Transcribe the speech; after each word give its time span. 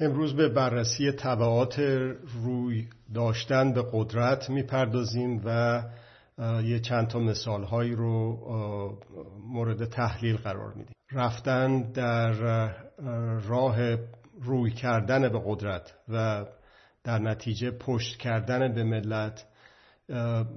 امروز 0.00 0.36
به 0.36 0.48
بررسی 0.48 1.12
طبعات 1.12 1.78
روی 2.44 2.88
داشتن 3.14 3.72
به 3.72 3.84
قدرت 3.92 4.50
می‌پردازیم 4.50 5.42
و 5.44 5.82
یه 6.64 6.80
چند 6.80 7.08
تا 7.08 7.18
مثال 7.18 7.64
هایی 7.64 7.92
رو 7.94 8.38
مورد 9.46 9.84
تحلیل 9.84 10.36
قرار 10.36 10.74
میدیم. 10.74 10.94
رفتن 11.12 11.92
در 11.92 12.32
راه 13.48 13.76
روی 14.42 14.70
کردن 14.70 15.28
به 15.28 15.40
قدرت 15.46 15.94
و 16.08 16.44
در 17.04 17.18
نتیجه 17.18 17.70
پشت 17.70 18.16
کردن 18.16 18.74
به 18.74 18.84
ملت 18.84 19.46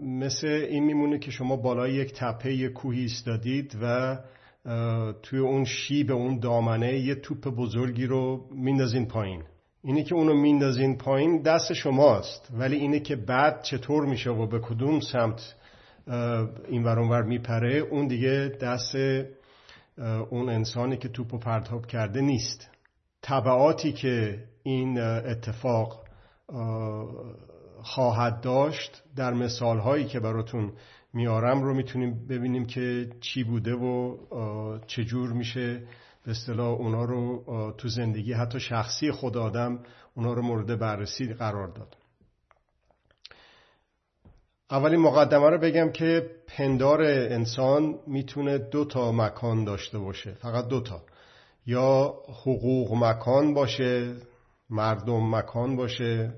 مثل 0.02 0.48
این 0.48 0.84
میمونه 0.84 1.20
که 1.20 1.32
شما 1.32 1.56
بالای 1.56 1.94
یک 1.94 2.14
تپه 2.14 2.70
کوهی 2.70 3.02
ایستادید 3.02 3.78
و 3.82 4.18
توی 5.24 5.40
اون 5.40 5.66
شیب 5.66 6.12
اون 6.12 6.40
دامنه 6.40 7.00
یه 7.00 7.16
توپ 7.16 7.48
بزرگی 7.48 8.06
رو 8.06 8.50
میندازین 8.52 9.06
پایین. 9.06 9.44
اینه 9.84 10.04
که 10.04 10.16
اونو 10.16 10.34
میندازین 10.34 10.98
پایین 10.98 11.42
دست 11.42 11.74
شماست 11.74 12.50
ولی 12.54 12.76
اینه 12.76 13.00
که 13.00 13.16
بعد 13.16 13.62
چطور 13.62 14.06
میشه 14.06 14.30
و 14.30 14.48
به 14.48 14.60
کدوم 14.60 15.00
سمت 15.00 15.56
این 16.68 16.84
ور 16.84 17.24
میپره 17.24 17.78
اون 17.78 18.08
دیگه 18.08 18.52
دست 18.62 18.96
اون 20.30 20.50
انسانی 20.50 20.98
که 20.98 21.08
توپ 21.08 21.34
و 21.34 21.38
پرتاب 21.38 21.86
کرده 21.86 22.22
نیست. 22.22 22.70
طبعاتی 23.22 23.92
که 23.94 24.44
این 24.64 25.00
اتفاق 25.02 26.04
خواهد 27.82 28.42
داشت 28.42 29.04
در 29.16 29.34
مثال 29.34 29.80
هایی 29.80 30.06
که 30.06 30.20
براتون 30.20 30.72
میارم 31.14 31.64
رو 31.64 31.74
می‌تونیم 31.74 32.28
ببینیم 32.28 32.66
که 32.66 33.10
چی 33.22 33.44
بوده 33.44 33.74
و 33.74 34.18
چجور 34.88 35.34
میشه. 35.34 35.88
به 36.26 36.32
اصطلاح 36.32 36.68
اونا 36.68 37.04
رو 37.06 37.44
تو 37.78 37.88
زندگی 37.88 38.34
حتی 38.34 38.60
شخصی 38.60 39.12
خود 39.12 39.38
آدم 39.38 39.80
اونا 40.16 40.34
رو 40.34 40.42
مورد 40.42 40.80
بررسی 40.80 41.34
قرار 41.34 41.68
داد. 41.68 41.96
اولین 44.72 45.00
مقدمه 45.00 45.50
رو 45.50 45.58
بگم 45.58 45.92
که 45.92 46.30
پندار 46.48 47.02
انسان 47.04 48.00
می‌تونه 48.08 48.58
دو 48.58 48.86
تا 48.86 49.12
مکان 49.12 49.64
داشته 49.64 50.00
باشه 50.00 50.34
فقط 50.34 50.68
دو 50.68 50.82
تا. 50.82 51.02
یا 51.66 52.14
حقوق 52.28 52.94
مکان 52.94 53.54
باشه 53.54 54.16
مردم 54.70 55.36
مکان 55.36 55.76
باشه 55.76 56.34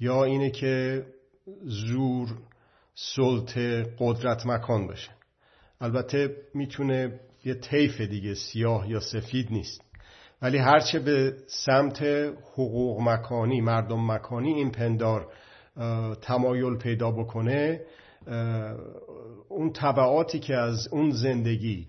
یا 0.00 0.24
اینه 0.24 0.50
که 0.50 1.06
زور 1.62 2.28
سلطه 3.00 3.94
قدرت 3.98 4.46
مکان 4.46 4.86
باشه. 4.86 5.10
البته 5.80 6.36
می‌تونه 6.54 7.20
یه 7.44 7.54
طیف 7.54 8.00
دیگه 8.00 8.34
سیاه 8.34 8.90
یا 8.90 9.00
سفید 9.00 9.52
نیست. 9.52 9.80
ولی 10.42 10.58
هرچه 10.58 10.98
به 10.98 11.36
سمت 11.46 12.02
حقوق 12.52 13.00
مکانی 13.00 13.60
مردم 13.60 14.12
مکانی 14.12 14.52
این 14.52 14.70
پندار 14.70 15.32
تمایل 16.20 16.76
پیدا 16.76 17.10
بکنه 17.10 17.80
اون 19.48 19.72
طبعاتی 19.72 20.38
که 20.38 20.54
از 20.56 20.88
اون 20.92 21.10
زندگی 21.10 21.86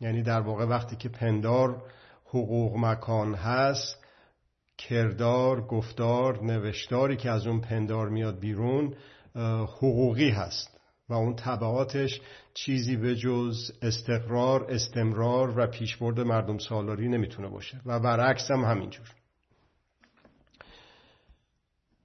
یعنی 0.00 0.22
در 0.22 0.40
واقع 0.40 0.64
وقتی 0.64 0.96
که 0.96 1.08
پندار 1.08 1.82
حقوق 2.26 2.76
مکان 2.76 3.34
هست 3.34 4.04
کردار، 4.78 5.66
گفتار، 5.66 6.44
نوشتاری 6.44 7.16
که 7.16 7.30
از 7.30 7.46
اون 7.46 7.60
پندار 7.60 8.08
میاد 8.08 8.40
بیرون 8.40 8.94
حقوقی 9.36 10.30
هست 10.30 10.80
و 11.08 11.14
اون 11.14 11.36
طبعاتش 11.36 12.20
چیزی 12.54 12.96
به 12.96 13.16
جز 13.16 13.72
استقرار، 13.82 14.66
استمرار 14.70 15.58
و 15.58 15.66
پیشبرد 15.66 16.20
مردم 16.20 16.58
سالاری 16.58 17.08
نمی‌تونه 17.08 17.48
باشه 17.48 17.80
و 17.86 18.00
برعکس 18.00 18.50
هم 18.50 18.64
همینجور. 18.64 19.06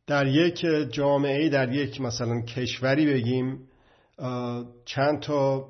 در 0.08 0.28
یک 0.28 0.66
جامعه 0.92 1.50
در 1.50 1.74
یک 1.74 2.02
مثلا 2.02 2.42
کشوری 2.42 3.06
بگیم 3.06 3.68
چند 4.86 5.20
تا 5.20 5.70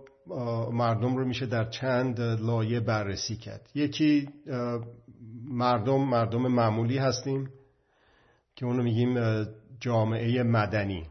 مردم 0.71 1.17
رو 1.17 1.25
میشه 1.25 1.45
در 1.45 1.69
چند 1.69 2.21
لایه 2.21 2.79
بررسی 2.79 3.35
کرد. 3.35 3.69
یکی 3.75 4.29
مردم 5.43 6.01
مردم 6.01 6.41
معمولی 6.47 6.97
هستیم 6.97 7.49
که 8.55 8.65
اونو 8.65 8.83
میگیم 8.83 9.45
جامعه 9.79 10.43
مدنی. 10.43 11.05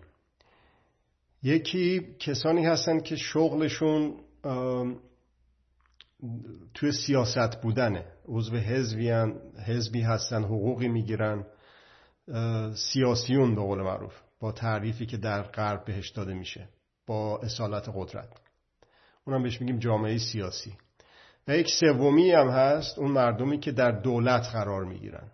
یکی 1.43 2.00
کسانی 2.19 2.66
هستن 2.66 3.00
که 3.00 3.16
شغلشون 3.16 4.15
توی 6.75 6.93
سیاست 6.93 7.62
بودنه. 7.62 8.04
عضو 8.28 8.56
حزبی, 8.56 9.10
حزبی 9.66 10.00
هستن 10.00 10.44
حقوقی 10.44 10.88
می‌گیرن. 10.88 11.47
سیاسیون 12.75 13.54
به 13.54 13.60
قول 13.60 13.82
معروف 13.82 14.15
با 14.41 14.53
تعریفی 14.53 15.06
که 15.06 15.16
در 15.16 15.43
غرب 15.43 15.84
بهش 15.84 16.09
داده 16.09 16.34
میشه 16.34 16.69
با 17.06 17.38
اصالت 17.38 17.88
قدرت. 17.94 18.28
اونم 19.26 19.43
بهش 19.43 19.60
میگیم 19.60 19.78
جامعه 19.78 20.19
سیاسی. 20.19 20.72
و 21.49 21.56
یک 21.56 21.69
سومی 21.69 22.31
هم 22.31 22.49
هست 22.49 22.99
اون 22.99 23.10
مردمی 23.10 23.59
که 23.59 23.72
در 23.72 23.91
دولت 23.91 24.47
قرار 24.53 24.84
می‌گیرن. 24.84 25.31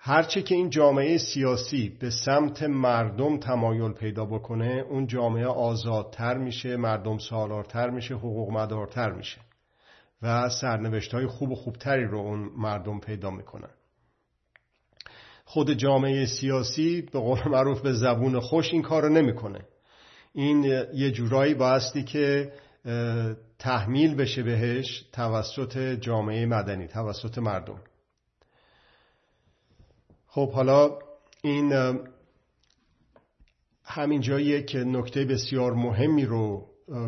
هرچه 0.00 0.42
که 0.42 0.54
این 0.54 0.70
جامعه 0.70 1.18
سیاسی 1.18 1.96
به 2.00 2.10
سمت 2.10 2.62
مردم 2.62 3.38
تمایل 3.38 3.92
پیدا 3.92 4.24
بکنه 4.24 4.84
اون 4.90 5.06
جامعه 5.06 5.46
آزادتر 5.46 6.38
میشه 6.38 6.76
مردم 6.76 7.18
سالارتر 7.18 7.90
میشه 7.90 8.14
حقوق 8.14 8.50
مدارتر 8.50 9.12
میشه 9.12 9.40
و 10.22 10.48
سرنوشت 10.48 11.14
های 11.14 11.26
خوب 11.26 11.50
و 11.50 11.54
خوبتری 11.54 12.04
رو 12.04 12.18
اون 12.18 12.50
مردم 12.56 13.00
پیدا 13.00 13.30
می‌کنن. 13.30 13.70
خود 15.44 15.72
جامعه 15.72 16.26
سیاسی 16.26 17.02
به 17.12 17.18
قول 17.18 17.38
معروف 17.46 17.80
به 17.80 17.92
زبون 17.92 18.40
خوش 18.40 18.72
این 18.72 18.82
کار 18.82 19.02
رو 19.02 19.08
نمی‌کنه. 19.08 19.60
این 20.32 20.64
یه 20.94 21.10
جورایی 21.10 21.54
بایستی 21.54 22.02
که 22.02 22.52
تحمیل 23.58 24.14
بشه 24.14 24.42
بهش 24.42 25.04
توسط 25.12 25.78
جامعه 25.78 26.46
مدنی 26.46 26.86
توسط 26.86 27.38
مردم. 27.38 27.80
خب 30.38 30.52
حالا 30.52 30.98
این 31.42 31.98
همینجا 33.84 34.40
یک 34.40 34.76
نکته 34.86 35.24
بسیار 35.24 35.72
مهمی 35.72 36.24
رو 36.24 36.66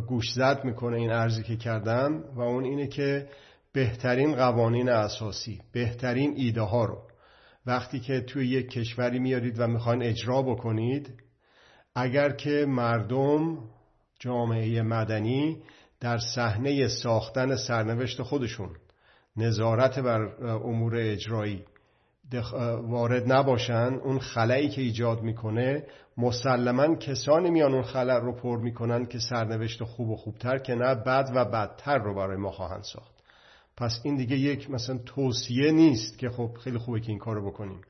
گوش 0.09 0.33
زد 0.33 0.65
می‌کنه 0.65 0.97
این 0.97 1.11
ارزی 1.11 1.43
که 1.43 1.57
کردن 1.57 2.25
و 2.35 2.41
اون 2.41 2.65
اینه 2.65 2.87
که 2.87 3.29
بهترین 3.73 4.35
قوانین 4.35 4.89
اساسی 4.89 5.61
بهترین 5.73 6.35
ایده 6.37 6.61
ها 6.61 6.85
رو 6.85 6.99
وقتی 7.67 8.01
که 8.01 8.21
توی 8.21 8.49
یک 8.49 8.71
کشوری 8.71 9.19
میارید 9.19 9.61
و 9.61 9.67
می‌خواین 9.67 10.03
اجرا 10.03 10.43
بکنید 10.43 11.15
اگر 11.95 12.31
که 12.31 12.67
مردم 12.69 13.59
جامعه 14.19 14.83
مدنی 14.83 15.63
در 16.01 16.19
صحنه 16.19 16.89
ساختن 16.89 17.57
سرنوشت 17.57 18.23
خودشون 18.23 18.71
نظارت 19.37 19.99
بر 19.99 20.21
امور 20.45 20.97
اجرایی 20.97 21.65
وارد 22.83 23.33
نباشن 23.33 23.95
اون 24.05 24.19
خلایی 24.19 24.69
که 24.69 24.81
ایجاد 24.81 25.23
می‌کنه 25.23 25.85
مسلما 26.17 26.95
کسانی 26.95 27.51
میان 27.51 27.75
اون 27.75 27.83
خلع 27.83 28.19
رو 28.19 28.33
پر 28.33 28.59
می‌کنن 28.59 29.07
که 29.07 29.19
سرنوشت 29.19 29.85
خوب 29.85 30.11
و 30.11 30.17
خوبتر 30.17 30.59
که 30.59 30.75
نه 30.75 30.95
بد 30.95 31.31
و 31.35 31.45
بدتر 31.45 31.99
رو 31.99 32.15
برای 32.15 32.37
ما 32.37 32.51
خواهند 32.51 32.83
ساخت. 32.83 33.15
پس 33.77 34.01
این 34.05 34.17
دیگه 34.17 34.37
یک 34.37 34.71
مثلا 34.71 34.99
توصیه 34.99 35.73
نیست 35.73 36.19
که 36.19 36.31
خب 36.31 36.51
خیلی 36.65 36.79
خوبه 36.79 37.01
که 37.01 37.09
این 37.09 37.19
کارو 37.19 37.51
بکنیم. 37.51 37.81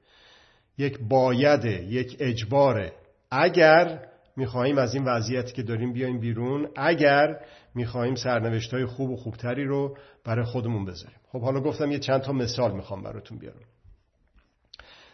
یک 0.79 0.99
بایده 1.09 1.85
یک 1.85 2.17
اجباره 2.21 2.93
اگر 3.31 4.07
می‌خواهیم 4.37 4.79
از 4.79 4.95
این 4.95 5.05
وضعیتی 5.05 5.53
که 5.53 5.63
داریم 5.63 5.93
بیایم 5.93 6.21
بیرون 6.21 6.69
اگر 6.77 7.41
می‌خواهیم 7.75 8.15
سرنوشت 8.15 8.75
های 8.75 8.87
خوب 8.87 9.11
و 9.11 9.17
خوبتری 9.17 9.65
رو 9.65 9.97
برای 10.25 10.45
خودمون 10.45 10.85
بذاریم. 10.85 11.19
خب 11.33 11.41
حالا 11.41 11.61
گفتم 11.61 11.91
یه 11.91 11.99
چند 11.99 12.21
تا 12.21 12.33
مثال 12.33 12.73
می‌خوام 12.73 13.03
براتون 13.03 13.39
بیارم. 13.39 13.61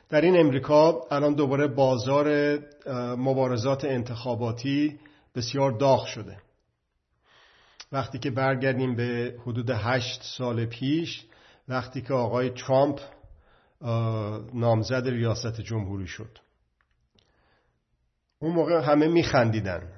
در 0.09 0.21
این 0.21 0.41
امریکا 0.41 1.07
الان 1.11 1.35
دوباره 1.35 1.67
بازار 1.67 2.59
مبارزات 3.17 3.85
انتخاباتی 3.85 4.99
بسیار 5.35 5.71
داغ 5.71 6.07
شده. 6.07 6.37
وقتی 7.93 8.19
که 8.19 8.31
برگردیم 8.31 8.97
به 8.97 9.37
حدود 9.43 9.71
هشت 9.71 10.23
سال 10.23 10.67
پیش 10.67 11.25
وقتی 11.69 12.03
که 12.03 12.15
آقای 12.15 12.51
ترامپ 12.51 13.01
نامزد 14.55 15.09
ریاست 15.09 15.61
جمهوری 15.61 16.07
شد. 16.07 16.39
اون 18.39 18.53
موقع 18.53 18.81
همه 18.81 19.09
میخندیدن 19.09 19.93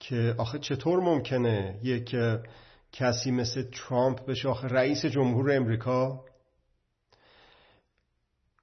که 0.00 0.34
آخه 0.38 0.58
چطور 0.58 1.00
ممکنه 1.00 1.78
یک 1.82 2.16
کسی 2.92 3.30
مثل 3.30 3.62
ترامپ 3.62 4.26
بشه؟ 4.26 4.48
آخه 4.48 4.68
رئیس 4.68 5.06
جمهور 5.06 5.52
امریکا 5.52 6.24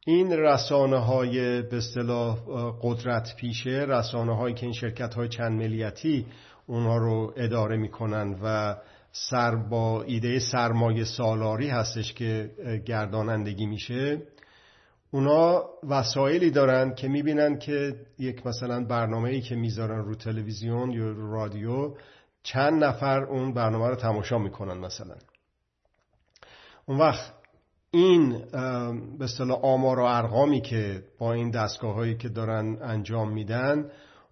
این 0.07 0.31
رسانه 0.31 0.98
های 0.98 1.62
به 1.62 1.77
اصطلاح 1.77 2.38
قدرت 2.81 3.36
پیشه 3.36 3.86
رسانه 3.88 4.36
هایی 4.36 4.56
که 4.56 4.65
این 4.65 4.74
شرکت 4.74 5.13
های 5.13 5.30
چند 5.30 5.51
ملیتی 5.51 6.25
اونها 6.68 6.98
رو 6.98 7.33
اداره 7.36 7.77
می‌کنن 7.77 8.39
و 8.44 8.75
سر 9.12 9.56
با 9.56 10.04
ایده 10.04 10.39
سرمایه 10.39 11.04
سالاری 11.04 11.69
هستش 11.69 12.13
که 12.13 12.51
گردانندگی 12.86 13.65
میشه 13.65 14.21
اونا 15.12 15.63
وسایلی 15.89 16.51
دارن 16.51 16.95
که 16.95 17.07
می‌بینن 17.07 17.57
که 17.59 17.95
یک 18.19 18.48
مثلا 18.48 18.86
برنامه 18.86 19.30
ای 19.30 19.42
که 19.42 19.56
می‌ذارن 19.56 20.06
رو 20.06 20.15
تلویزیون 20.15 20.92
یا 20.92 21.12
رادیو 21.18 21.95
چند 22.44 22.83
نفر 22.83 23.24
اون 23.24 23.54
برنامه 23.54 23.88
رو 23.88 23.95
تماشا 23.95 24.38
می‌کنن 24.38 24.77
مثلا. 24.77 25.15
اون 26.86 26.98
وقت 26.98 27.37
این 27.92 28.39
به 29.18 29.24
اصطلاح 29.24 29.60
آمار 29.62 30.00
و 30.00 30.04
ارقامی 30.04 30.62
که 30.62 31.04
با 31.19 31.34
این 31.34 31.51
دستگاه 31.51 31.94
هایی 31.94 32.18
که 32.18 32.30
دارن 32.30 32.78
انجام 32.81 33.34
میدن 33.34 33.89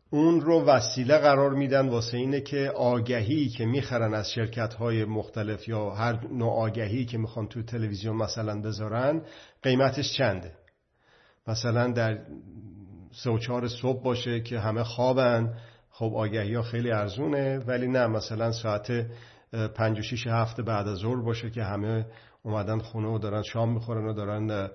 اون 0.09 0.41
رو 0.41 0.65
وسیله 0.65 1.17
قرار 1.17 1.53
میدن 1.53 1.89
واسه 1.89 2.17
اینه 2.17 2.41
که 2.41 2.71
آگهی 2.75 3.49
که 3.49 3.65
می‌خرن 3.65 4.13
از 4.13 4.31
شرکت 4.31 4.73
های 4.73 5.05
مختلف 5.05 5.67
یا 5.67 5.89
هر 5.89 6.27
نوع 6.27 6.53
آگهی 6.53 7.05
که 7.05 7.17
می‌خوان 7.17 7.47
تو 7.47 7.63
تلویزیون 7.63 8.15
مثلا 8.15 8.61
بذارن 8.61 9.21
قیمتش 9.63 10.13
چنده؟ 10.13 10.51
مثلا 11.47 11.91
در 11.91 12.19
سه 13.11 13.29
و 13.29 13.37
چهار 13.37 13.67
صبح 13.67 14.03
باشه 14.03 14.41
که 14.41 14.59
همه 14.59 14.83
خوابن 14.83 15.53
خب 15.89 16.11
آگهی 16.15 16.53
ها 16.53 16.61
خیلی 16.61 16.91
ارزونه 16.91 17.59
ولی 17.59 17.87
نه 17.87 18.07
مثلا 18.07 18.51
ساعت 18.51 19.05
پنج 19.75 19.99
و 19.99 20.01
شیش 20.01 20.27
هفته 20.27 20.63
بعد 20.63 20.87
از 20.87 20.97
ظهر 20.97 21.21
باشه 21.21 21.49
که 21.49 21.63
همه 21.63 22.05
اومدن 22.45 22.79
خونه 22.79 23.07
و 23.07 23.19
دارن 23.19 23.41
شام 23.41 23.73
می‌خورن 23.73 24.05
و 24.05 24.13
دارن 24.13 24.69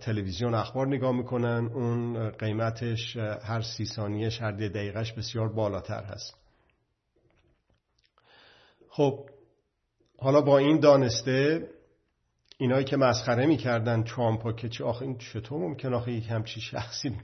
تلویزیون 0.00 0.54
اخبار 0.54 0.86
نگاه 0.86 1.12
می‌کنن. 1.12 1.70
اون 1.74 2.30
قیمتش 2.30 3.16
هر 3.16 3.60
سی 3.60 3.86
ثانیه 3.86 4.28
هر 4.40 4.52
دقیقهش 4.52 5.12
بسیار 5.12 5.48
بالاتر 5.48 6.04
هست. 6.04 6.34
خب 8.88 9.28
حالا 10.18 10.40
با 10.40 10.58
این 10.58 10.80
دانسته 10.80 11.68
اینایی 12.58 12.84
که 12.84 12.96
مسخره 12.96 13.46
می‌کردن 13.46 14.02
ترامپ 14.02 14.56
که 14.56 14.68
چه 14.68 14.84
آخه 14.84 15.02
این 15.02 15.18
چطور 15.18 15.58
ممکن 15.58 15.94
آخه 15.94 16.12
یک 16.12 16.30
همچی 16.30 16.60
شخصی 16.60 17.16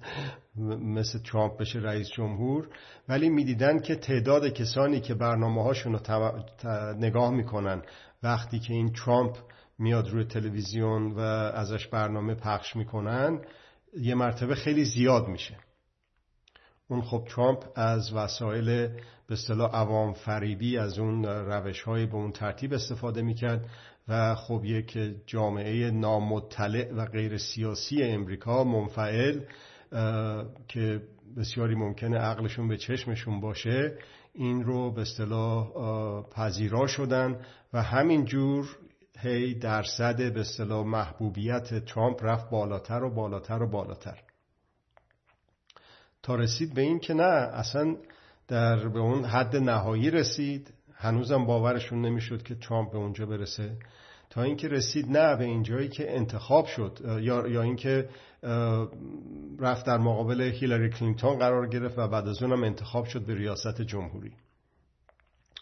مثل 0.85 1.19
ترامپ 1.19 1.61
بشه 1.61 1.79
رئیس 1.79 2.09
جمهور؟ 2.09 2.69
ولی 3.09 3.29
می‌دیدن 3.29 3.81
که 3.81 3.94
تعداد 3.94 4.49
کسانی 4.49 5.00
که 5.00 5.15
برنامه 5.15 5.62
هاشون 5.62 5.93
رو 5.93 6.44
نگاه 6.99 7.31
می‌کنن 7.31 7.83
وقتی 8.23 8.59
که 8.59 8.75
این 8.75 8.93
ترامپ 8.93 9.37
میاد 9.81 10.09
روی 10.09 10.25
تلویزیون 10.25 11.12
و 11.12 11.19
ازش 11.19 11.87
برنامه 11.87 12.35
پخش 12.35 12.77
می‌کنن 12.77 13.41
یه 13.99 14.15
مرتبه 14.15 14.55
خیلی 14.55 14.85
زیاد 14.85 15.29
میشه. 15.29 15.56
اون 16.88 17.03
خب 17.03 17.25
ترامپ 17.29 17.65
از 17.75 18.12
وسایل 18.12 18.65
به 19.27 19.32
اصطلاح 19.32 19.71
عوام 19.77 20.12
فریبی 20.12 20.79
از 20.79 20.99
اون 20.99 21.25
روش 21.25 21.82
های 21.82 22.06
به 22.06 22.15
اون 22.15 22.32
ترتیب 22.32 22.73
استفاده 22.73 23.23
می‌کرد 23.23 23.67
و 24.09 24.35
خب 24.35 24.65
یک 24.65 24.99
جامعه 25.27 25.91
نامطلع 25.91 26.93
و 26.94 27.05
غیر 27.05 27.38
سیاسی 27.38 28.03
امریکا 28.03 28.65
منفعل 28.65 29.41
که 30.69 31.03
بسیاری 31.37 31.75
ممکنه 31.75 32.19
عقلشون 32.19 32.69
به 32.69 32.76
چشمشون 32.76 33.41
باشه 33.41 33.99
این 34.33 34.65
رو 34.65 34.93
به 34.93 35.00
اصطلاح 35.00 35.73
پذیرا 36.31 36.87
شدن 36.87 37.41
و 37.73 37.83
همینجور 37.83 38.76
هی 39.23 39.55
درصد 39.55 40.33
به 40.33 40.41
اصطلاح 40.41 40.87
محبوبیت 40.87 41.85
ترامپ 41.85 42.25
رفت 42.25 42.51
بالاتر 42.51 43.03
و 43.03 43.11
بالاتر 43.11 43.63
و 43.63 43.67
بالاتر. 43.67 44.19
تا 46.23 46.35
رسید 46.35 46.75
به 46.75 46.83
این 46.83 46.99
که 46.99 47.15
نه 47.15 47.23
اصلا 47.23 47.97
در 48.49 48.89
به 48.89 48.99
اون 48.99 49.25
حد 49.25 49.57
نهایی 49.57 50.11
رسید. 50.11 50.75
هنوزم 50.95 51.45
باورشون 51.45 52.03
نمی‌شد 52.03 52.43
که 52.43 52.55
ترامپ 52.55 52.93
به 52.93 52.99
اونجا 52.99 53.27
برسه. 53.27 53.77
تا 54.31 54.43
اینکه 54.43 54.69
رسید 54.69 55.11
نه 55.11 55.37
به 55.37 55.45
اینجایی 55.45 55.89
که 55.89 56.17
انتخاب 56.17 56.67
شد 56.67 56.99
یا, 57.21 57.49
یا 57.49 57.63
اینکه 57.63 58.09
رفت 59.59 59.87
در 59.87 59.99
مقابل 59.99 60.41
هیلاری 60.41 60.91
کلینتون 60.91 61.39
قرار 61.39 61.69
گرفت 61.69 61.99
و 61.99 62.09
بعد 62.09 62.29
از 62.29 62.43
اونم 62.43 62.65
انتخاب 62.65 63.05
شد 63.05 63.27
به 63.27 63.35
ریاست 63.35 63.83
جمهوری. 63.83 64.33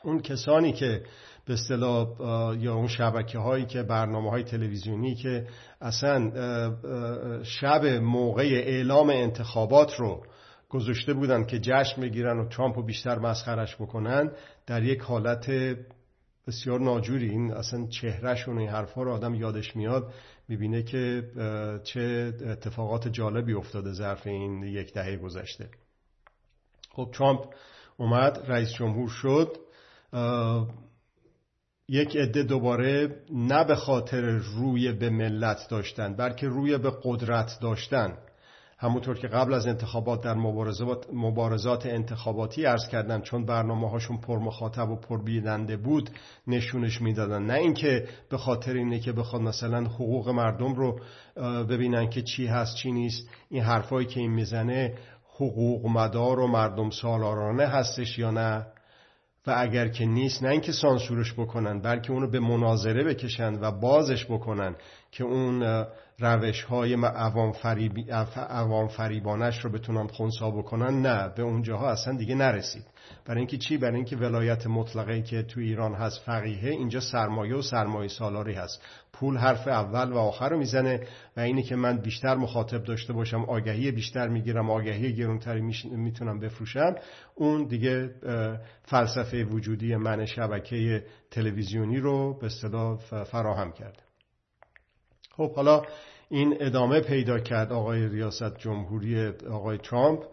اون 0.05 0.21
کسانی 0.21 0.73
که 0.73 1.03
به 1.47 1.55
اصطلاح 1.55 2.09
یا 2.59 2.75
اون 2.75 2.89
شبکه 2.89 3.39
هایی 3.39 3.67
که 3.67 3.83
برنامه 3.83 4.31
های 4.31 4.43
تلویزیونی 4.43 5.15
که 5.15 5.47
اصلا 5.81 6.31
شب 7.43 7.87
موقع 7.87 8.43
اعلام 8.43 9.11
انتخابات 9.11 9.95
رو 9.95 10.23
گذاشته 10.69 11.15
بودن 11.15 11.45
که 11.45 11.59
جشن 11.59 12.01
بگیرن 12.03 12.39
و 12.39 12.49
ترامپ 12.49 12.77
رو 12.77 12.83
بیشتر 12.83 13.19
مسخرش 13.19 13.77
بکنن 13.77 14.33
در 14.67 14.83
یک 14.83 15.01
حالت 15.01 15.51
بسیار 16.47 16.81
ناجوری. 16.81 17.31
این 17.31 17.53
اصلا 17.53 17.87
چهرهشون 17.87 18.57
و 18.57 18.61
این 18.61 18.69
حرفا 18.69 19.03
رو 19.03 19.13
آدم 19.13 19.35
یادش 19.35 19.77
میاد 19.77 20.13
می‌بینه 20.49 20.83
که 20.83 21.23
چه 21.85 22.33
اتفاقات 22.47 23.09
جالبی 23.09 23.55
افتاده 23.55 23.93
ظرف 23.93 24.27
این 24.27 24.63
یک 24.63 24.93
دهه 24.95 25.17
گذشته. 25.17 25.69
خب 26.91 27.11
ترامپ 27.13 27.41
اومد 27.97 28.45
رئیس 28.47 28.73
جمهور 28.73 29.09
شد. 29.09 29.57
یک 31.89 32.17
عده 32.17 32.43
دوباره 32.43 33.17
نه 33.33 33.65
به 33.65 33.75
خاطر 33.75 34.21
روی 34.27 34.93
به 34.93 35.11
ملت 35.11 35.67
داشتن 35.71 36.17
بلکه 36.17 36.47
روی 36.49 36.79
به 36.79 36.93
قدرت 37.03 37.59
داشتن. 37.61 38.19
همونطور 38.81 39.19
که 39.19 39.29
قبل 39.29 39.55
از 39.55 39.67
انتخابات 39.67 40.21
در 40.25 40.35
مبارزات, 40.35 41.07
مبارزات 41.13 41.87
انتخاباتی 41.87 42.67
ارز 42.67 42.89
کردن 42.89 43.21
چون 43.21 43.45
برنامه 43.45 43.91
هاشون 43.91 44.17
پر 44.21 44.39
مخاطب 44.39 44.91
و 44.91 44.97
پر 44.97 45.23
بیننده 45.23 45.77
بود 45.77 46.11
نشونش 46.47 47.03
می‌دادن. 47.03 47.43
نه 47.43 47.55
اینکه 47.55 48.09
به 48.31 48.39
خاطر 48.39 48.73
اینه 48.73 49.01
که 49.01 49.13
بخواد 49.13 49.43
مثلا 49.43 49.85
حقوق 49.85 50.29
مردم 50.29 50.75
رو 50.75 51.01
ببینن 51.65 52.11
که 52.11 52.23
چی 52.23 52.47
هست 52.47 52.77
چی 52.77 52.93
نیست 52.93 53.29
این 53.51 53.63
حرفایی 53.63 54.07
که 54.07 54.21
این 54.21 54.33
می‌زنه 54.33 54.95
حقوق 55.35 55.87
مدار 55.87 56.41
و 56.41 56.47
مردم 56.47 56.91
سالارانه 56.91 57.67
هستش 57.67 58.19
یا 58.19 58.31
نه. 58.31 58.67
و 59.49 59.55
اگر 59.57 59.89
که 59.89 60.05
نیست 60.05 60.43
نه 60.43 60.49
اینکه 60.49 60.73
سانسورش 60.73 61.33
بکنن 61.33 61.81
بلکه 61.81 62.13
اونو 62.13 62.31
به 62.31 62.41
مناظره 62.41 63.05
بکشن 63.05 63.55
و 63.61 63.71
بازش 63.71 64.25
بکنن 64.25 64.75
که 65.11 65.25
اون 65.25 65.87
روش 66.21 66.63
های 66.63 66.95
عوام, 68.35 68.89
فریبانش 68.89 69.65
رو 69.65 69.71
بتونن 69.71 70.07
خونسا 70.07 70.51
بکنن؟ 70.51 71.03
نه 71.03 71.29
به 71.29 71.43
اونجاها 71.43 71.91
اصلا 71.91 72.17
دیگه 72.17 72.35
نرسید. 72.35 72.85
برای 73.25 73.39
اینکه 73.39 73.59
چی؟ 73.59 73.77
برای 73.77 73.97
اینکه 73.97 74.17
ولایت 74.17 74.67
مطلقه 74.67 75.23
که 75.23 75.43
تو 75.43 75.61
ایران 75.61 75.95
هست 75.95 76.21
فقیه 76.27 76.71
اینجا 76.71 77.01
سرمایه 77.01 77.55
و 77.55 77.63
سرمایه 77.63 78.09
سالاری 78.09 78.55
هست. 78.55 78.83
پول 79.13 79.37
حرف 79.37 79.69
اول 79.69 80.13
و 80.13 80.17
آخر 80.17 80.49
رو 80.49 80.59
می‌زنه 80.59 81.01
و 81.37 81.41
اینی 81.41 81.63
که 81.63 81.77
من 81.77 81.99
بیشتر 81.99 82.35
مخاطب 82.35 82.85
داشته 82.85 83.13
باشم 83.13 83.45
آگهی 83.45 83.91
بیشتر 83.91 84.29
می‌گیرم 84.29 84.71
آگهی 84.71 85.15
گرونتری 85.15 85.61
می‌تونم 85.91 86.41
بفروشم 86.41 86.95
اون 87.35 87.65
دیگه 87.65 88.11
فلسفه 88.83 89.45
وجودی 89.45 89.97
من 89.97 90.27
شبکه 90.27 91.05
تلویزیونی 91.31 92.01
رو 92.01 92.39
به 92.39 92.47
اصطلاح 92.47 92.97
فراهم 93.25 93.73
کرده. 93.73 94.08
خب 95.39 95.55
حالا 95.55 95.83
این 96.29 96.57
ادامه 96.61 97.01
پیدا 97.01 97.39
کرد 97.39 97.73
آقای 97.73 98.09
ریاست 98.09 98.59
جمهوری 98.59 99.29
آقای 99.51 99.79
ترامپ 99.79 100.25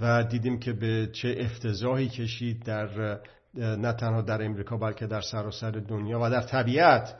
و 0.00 0.24
دیدیم 0.24 0.58
که 0.58 0.72
به 0.72 1.10
چه 1.12 1.36
افتضاحی 1.38 2.08
کشید 2.08 2.64
در 2.64 3.20
نه 3.54 3.92
تنها 3.92 4.22
در 4.22 4.44
امریکا 4.44 4.76
بلکه 4.76 5.06
در 5.06 5.20
سراسر 5.20 5.70
دنیا 5.70 6.20
و 6.22 6.30
در 6.30 6.42
طبیعت 6.42 7.16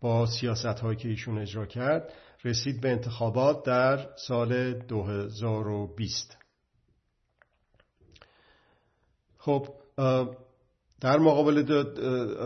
با 0.00 0.26
سیاست 0.26 0.66
هایی 0.66 0.96
که 0.96 1.08
ایشون 1.08 1.38
اجرا 1.38 1.66
کرد 1.66 2.12
رسید 2.44 2.80
به 2.80 2.90
انتخابات 2.90 3.64
در 3.64 4.06
سال 4.16 4.72
2020 4.72 6.36
خب 9.38 9.68
در 11.00 11.18
مقابل 11.18 11.84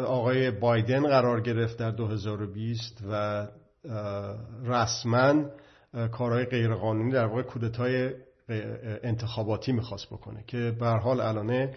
آقای 0.06 0.50
بایدن 0.50 1.06
قرار 1.06 1.40
گرفت 1.40 1.78
در 1.78 1.90
2020 1.90 3.04
و 3.11 3.47
رسما 4.64 5.44
کارهای 6.12 6.44
غیرقانونی 6.44 7.12
در 7.12 7.26
واقع 7.26 7.42
کودتای 7.42 8.10
انتخاباتی 9.02 9.72
می‌خواست 9.72 10.06
بکنه 10.06 10.44
که 10.46 10.76
به 10.80 10.87
حال 10.87 11.20
الانه 11.20 11.75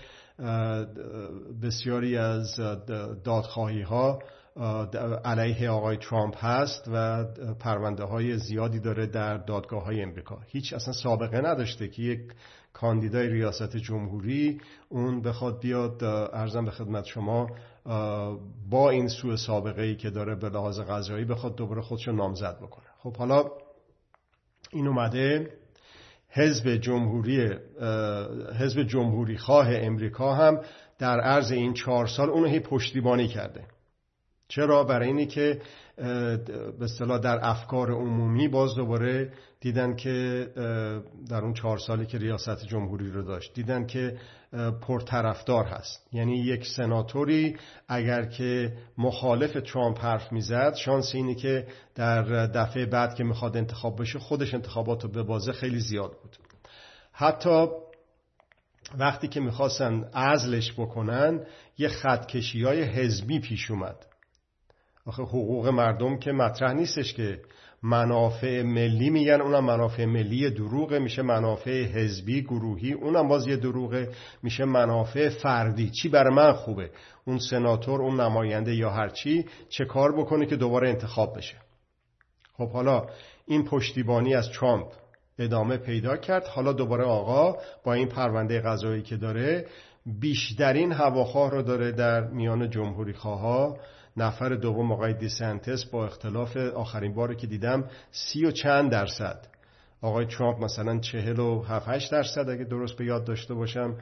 بسیاری 1.62 2.18
از 2.18 2.56
دادخواهی 3.24 3.82
ها 3.82 4.20
علیه 5.26 5.70
آقای 5.70 5.98
ترامپ 5.98 6.46
هست 6.46 6.90
و 6.94 7.26
پرونده 7.60 8.04
های 8.04 8.38
زیادی 8.38 8.80
داره 8.80 9.06
در 9.06 9.38
دادگاه 9.38 9.84
های 9.84 10.02
امریکا. 10.02 10.40
هیچ 10.48 10.74
اصلا 10.74 10.94
سابقه 10.94 11.42
نداشته 11.42 11.88
که 11.88 12.02
یک 12.02 12.20
کاندیدای 12.74 13.30
ریاست 13.30 13.78
جمهوری 13.78 14.62
اون 14.90 15.22
بخواد 15.22 15.60
بیاد 15.60 16.04
ارزم 16.34 16.66
به 16.66 16.72
خدمت 16.72 17.06
شما 17.06 17.48
با 18.70 18.90
این 18.90 19.08
سوء 19.08 19.36
سابقه 19.36 19.82
ای 19.82 19.96
که 19.96 20.10
داره 20.10 20.36
به 20.36 20.50
لحاظ 20.50 20.80
غذایی 20.80 21.26
بخواد 21.26 21.56
دوباره 21.56 21.82
خودشو 21.82 22.12
نامزد 22.12 22.58
بکنه. 22.58 22.86
خب 22.98 23.18
حالا 23.18 23.46
این 24.72 24.88
اومده 24.88 25.54
حزب 26.30 26.76
جمهوری 26.76 27.50
حزب 28.60 28.84
جمهوری 28.84 29.38
خواه 29.38 29.68
امریکا 29.70 30.34
هم 30.34 30.62
در 31.00 31.20
عرض 31.20 31.52
این 31.52 31.74
چهار 31.74 32.08
سال 32.08 32.30
اونو 32.30 32.48
هی 32.48 32.60
پشتیبانی 32.60 33.28
کرده. 33.28 33.64
چرا؟ 34.48 34.84
برای 34.84 35.08
اینی 35.08 35.26
که 35.26 35.62
به 35.98 36.82
اصطلاح 36.82 37.20
در 37.20 37.40
افکار 37.42 37.92
عمومی 37.92 38.48
باز 38.48 38.76
دوباره 38.76 39.34
دیدن 39.60 39.96
که 39.96 40.48
در 41.30 41.42
اون 41.42 41.54
چهار 41.54 41.78
سالی 41.78 42.06
که 42.06 42.18
ریاست 42.18 42.66
جمهوری 42.66 43.12
رو 43.12 43.24
داشت 43.24 43.54
دیدن 43.54 43.86
که 43.86 44.18
پرطرفدار 44.82 45.66
هست. 45.66 46.08
یعنی 46.14 46.38
یک 46.38 46.68
سناتوری 46.68 47.58
اگر 47.88 48.26
که 48.26 48.74
مخالف 48.98 49.54
ترامپ 49.54 50.00
حرف 50.00 50.32
می‌زد 50.32 50.76
شانس 50.76 51.16
اینی 51.16 51.36
که 51.36 51.68
در 51.96 52.24
دفعه 52.48 52.86
بعد 52.86 53.16
که 53.16 53.24
می‌خواد 53.24 53.58
انتخاب 53.58 54.02
بشه 54.02 54.20
خودش 54.20 54.54
انتخابات 54.54 55.04
رو 55.04 55.10
به 55.10 55.24
بازه 55.24 55.52
خیلی 55.52 55.80
زیاد 55.80 56.12
بود. 56.22 56.38
حتی 57.12 57.68
وقتی 58.98 59.28
که 59.28 59.40
می‌خواستن 59.40 60.10
ازلش 60.14 60.74
بکنن 60.74 61.46
یه 61.78 61.88
خطکشی 61.88 62.64
های 62.64 62.84
حزبی 62.84 63.40
پیش 63.40 63.72
اومد. 63.72 64.06
آخه 65.06 65.24
حقوق 65.24 65.68
مردم 65.68 66.18
که 66.18 66.32
مطرح 66.32 66.74
نیستش 66.74 67.14
که 67.14 67.40
منافع 67.84 68.62
ملی 68.62 69.10
میگن 69.10 69.42
اونم 69.42 69.66
منافع 69.66 70.06
ملی 70.06 70.50
دروغه 70.50 71.00
میشه 71.00 71.22
منافع 71.22 71.84
حزبی 71.84 72.42
گروهی 72.42 72.94
اونم 72.94 73.28
باز 73.28 73.48
یه 73.48 73.56
دروغه 73.56 74.12
میشه 74.44 74.66
منافع 74.66 75.30
فردی. 75.30 75.90
چی 75.90 76.10
برای 76.10 76.34
من 76.34 76.54
خوبه؟ 76.54 76.90
اون 77.26 77.40
سناتور 77.40 78.02
اون 78.02 78.22
نماینده 78.22 78.76
یا 78.76 78.90
هرچی 78.90 79.46
چه 79.70 79.86
کار 79.86 80.12
بکنه 80.12 80.46
که 80.46 80.56
دوباره 80.56 80.90
انتخاب 80.90 81.38
بشه؟ 81.38 81.56
خب 82.58 82.70
حالا 82.70 83.06
این 83.48 83.66
پشتیبانی 83.66 84.36
از 84.36 84.50
ترامپ 84.50 84.88
ادامه 85.40 85.78
پیدا 85.78 86.18
کرد. 86.18 86.48
حالا 86.48 86.74
دوباره 86.74 87.04
آقا 87.04 87.58
با 87.84 87.94
این 87.94 88.08
پرونده 88.08 88.62
قضایی 88.62 89.02
که 89.02 89.18
داره 89.18 89.66
بیشترین 90.06 90.92
هواخواه 90.92 91.52
رو 91.52 91.62
داره 91.62 91.92
در 91.92 92.28
میان 92.28 92.70
جمهوری 92.70 93.14
خواه 93.14 93.78
نفر 94.18 94.50
دوم 94.50 94.92
آقای 94.92 95.14
دیسنتس 95.14 95.86
با 95.86 96.06
اختلاف 96.06 96.58
آخرین 96.58 97.14
باری 97.14 97.36
که 97.36 97.48
دیدم 97.48 97.84
سی 98.12 98.46
و 98.46 98.52
چند 98.52 98.92
درصد. 98.92 99.48
آقای 100.02 100.26
ترامپ 100.26 100.64
مثلا 100.64 101.00
چهل 101.00 101.40
و 101.40 101.62
هفت 101.62 102.12
درصد 102.12 102.50
اگه 102.50 102.64
درست 102.64 102.98
به 102.98 103.06
یاد 103.06 103.24
داشته 103.24 103.54
باشم 103.54 103.98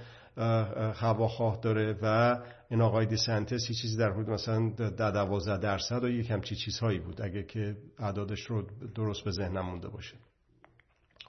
هواخواه 0.95 1.59
داره 1.61 1.97
و 2.01 2.37
این 2.69 2.81
آقای 2.81 3.05
دیسنتس 3.05 3.69
یه 3.69 3.75
چیزی 3.75 3.97
در 3.97 4.11
حدود 4.11 4.29
مثلا 4.29 4.69
در 4.69 5.11
دوازده 5.11 5.57
درصد 5.57 6.03
و 6.03 6.09
یک 6.09 6.31
همچی 6.31 6.55
چیزهایی 6.55 6.99
بود 6.99 7.21
اگه 7.21 7.43
که 7.43 7.75
اعدادش 7.99 8.41
رو 8.41 8.63
درست 8.95 9.23
به 9.23 9.31
ذهنم 9.31 9.65
مونده 9.65 9.87
باشه. 9.87 10.15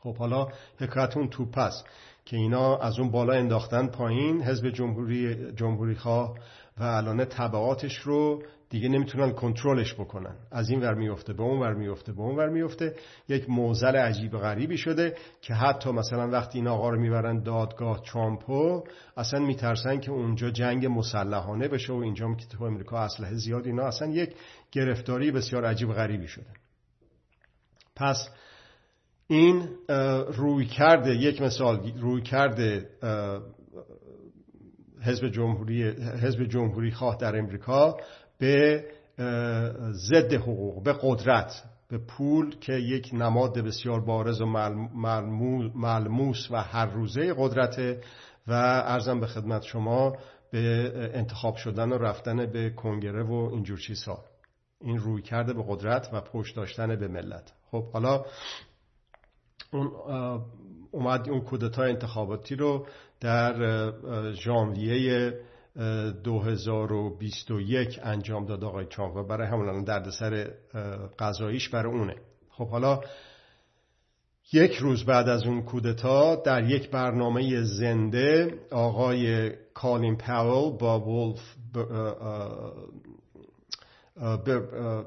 خب 0.02 0.16
حالا 0.16 0.48
حکایت 0.78 1.16
اون 1.16 1.28
توپ 1.28 1.50
پس 1.50 1.84
که 2.24 2.36
اینا 2.36 2.76
از 2.76 2.98
اون 2.98 3.10
بالا 3.10 3.32
انداختن 3.32 3.86
پایین 3.86 4.42
حزب 4.42 4.68
جمهوری 4.70 5.52
جمهوری 5.52 5.94
خواه 5.94 6.38
و 6.78 6.82
الان 6.82 7.24
تبعاتش 7.24 7.96
رو 7.96 8.42
دیگه 8.72 8.88
نمی‌تونن 8.88 9.32
کنترلش 9.32 9.94
بکنن. 9.94 10.36
از 10.50 10.70
این 10.70 10.80
ور 10.80 10.94
میفته 10.94 11.32
به 11.32 11.42
اون 11.42 11.60
ور 11.60 11.74
میفته 11.74 12.12
به 12.12 12.20
اون 12.20 12.36
ور 12.36 12.48
میفته. 12.48 12.94
یک 13.28 13.50
موزل 13.50 13.96
عجیب 13.96 14.32
غریبی 14.32 14.76
شده 14.76 15.16
که 15.40 15.54
حتی 15.54 15.90
مثلا 15.90 16.30
وقتی 16.30 16.58
این 16.58 16.68
آقا 16.68 16.90
رو 16.90 17.00
می‌برن 17.00 17.42
دادگاه 17.42 18.02
ترامپو 18.12 18.84
اصلا 19.16 19.40
میترسن 19.40 20.00
که 20.00 20.10
اونجا 20.10 20.50
جنگ 20.50 20.86
مسلحانه 20.86 21.68
بشه 21.68 21.92
و 21.92 21.96
اینجا 21.96 22.34
که 22.34 22.46
تو 22.46 22.64
امریکا 22.64 22.98
اسلحه 22.98 23.34
زیاد 23.34 23.66
اینا 23.66 23.82
اصلا 23.82 24.08
یک 24.08 24.34
گرفتاری 24.72 25.30
بسیار 25.30 25.64
عجیب 25.64 25.92
غریبی 25.92 26.28
شده. 26.28 26.46
پس 27.96 28.28
این 29.26 29.68
روی 30.28 30.66
کرده 30.66 31.16
یک 31.16 31.42
مثال 31.42 31.92
روی 32.00 32.22
کرده 32.22 32.88
حزب 35.04 35.28
جمهوری 35.28 35.82
حزب 36.22 36.44
جمهوری 36.44 36.90
خواه 36.90 37.16
در 37.16 37.38
امریکا 37.38 37.96
به 38.42 38.84
ضد 39.92 40.32
حقوق 40.34 40.82
به 40.82 40.94
قدرت 41.02 41.64
به 41.88 41.98
پول 41.98 42.58
که 42.58 42.72
یک 42.72 43.10
نماد 43.12 43.58
بسیار 43.58 44.00
بارز 44.00 44.40
و 44.40 44.46
ملموس 45.74 46.50
و 46.50 46.56
هر 46.56 46.86
روزه 46.86 47.34
قدرته 47.38 48.00
و 48.46 48.52
ارزم 48.86 49.20
به 49.20 49.26
خدمت 49.26 49.62
شما 49.62 50.16
به 50.52 50.92
انتخاب 51.14 51.56
شدن 51.56 51.92
و 51.92 51.98
رفتن 51.98 52.46
به 52.46 52.70
کنگره 52.70 53.22
و 53.22 53.50
اینجور 53.52 53.78
چیزها. 53.78 54.24
این 54.80 54.98
روی 54.98 55.22
کرده 55.22 55.52
به 55.52 55.64
قدرت 55.68 56.10
و 56.12 56.20
پشت 56.20 56.56
داشتن 56.56 56.96
به 56.96 57.08
ملت. 57.08 57.52
خب 57.70 57.84
حالا 57.92 58.24
اون 59.72 59.90
اومد 60.90 61.28
اون 61.28 61.40
کودتا 61.40 61.82
انتخاباتی 61.82 62.54
رو 62.54 62.86
در 63.20 64.32
ژانویه 64.32 65.32
2021 65.76 68.00
انجام 68.02 68.46
داد 68.46 68.64
آقای 68.64 68.84
ترامپ 68.84 69.16
و 69.16 69.22
برای 69.22 69.48
همون 69.48 69.84
دردسر 69.84 70.50
قضاییش 71.18 71.68
برای 71.68 71.92
اونه. 71.92 72.16
خب 72.50 72.68
حالا 72.68 73.00
یک 74.52 74.74
روز 74.74 75.04
بعد 75.04 75.28
از 75.28 75.46
اون 75.46 75.62
کودتا 75.62 76.36
در 76.36 76.70
یک 76.70 76.90
برنامه 76.90 77.62
زنده 77.62 78.54
آقای 78.70 79.50
کالین 79.74 80.16
پاول 80.16 80.78
با 80.78 81.00
ولف 81.00 81.40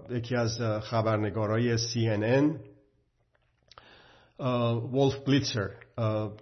یکی 0.09 0.35
از 0.35 0.61
خبرنگارای 0.81 1.77
CNN 1.77 2.55
ولف 4.93 5.15
بلیتسر 5.27 5.69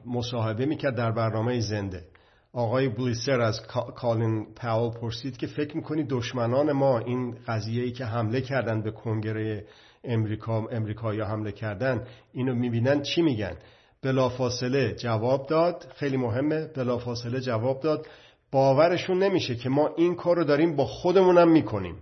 مصاحبه 0.05 0.65
می‌کرد 0.65 0.95
در 0.95 1.11
برنامه 1.11 1.59
زنده. 1.59 2.12
آقای 2.53 2.89
بلیسر 2.89 3.41
از 3.41 3.62
کالین 3.95 4.53
پاول 4.55 5.00
پرسید 5.00 5.38
که 5.38 5.48
فکر 5.48 5.77
می‌کنی 5.77 6.03
دشمنان 6.03 6.72
ما 6.72 7.00
این 7.00 7.38
قضیه 7.48 7.83
ای 7.83 7.91
که 7.91 8.05
حمله 8.05 8.41
کردن 8.41 8.81
به 8.81 8.91
کنگره 8.91 9.65
امریکا 10.03 10.67
امریکایی 10.72 11.22
حمله 11.22 11.51
کردن 11.51 12.07
اینو 12.33 12.55
می‌بینن 12.55 13.01
چی 13.01 13.22
میگن؟ 13.22 13.57
بلافاصله 14.01 14.95
جواب 14.95 15.48
داد 15.48 15.93
خیلی 15.95 16.17
مهمه 16.17 16.67
بلافاصله 16.67 17.41
جواب 17.41 17.79
داد 17.79 18.07
باورشون 18.51 19.24
نمیشه 19.24 19.55
که 19.55 19.69
ما 19.69 19.89
این 19.98 20.15
کار 20.15 20.36
رو 20.36 20.43
داریم 20.43 20.75
با 20.75 20.86
خودمونم 20.86 21.51
می‌کنیم. 21.51 21.95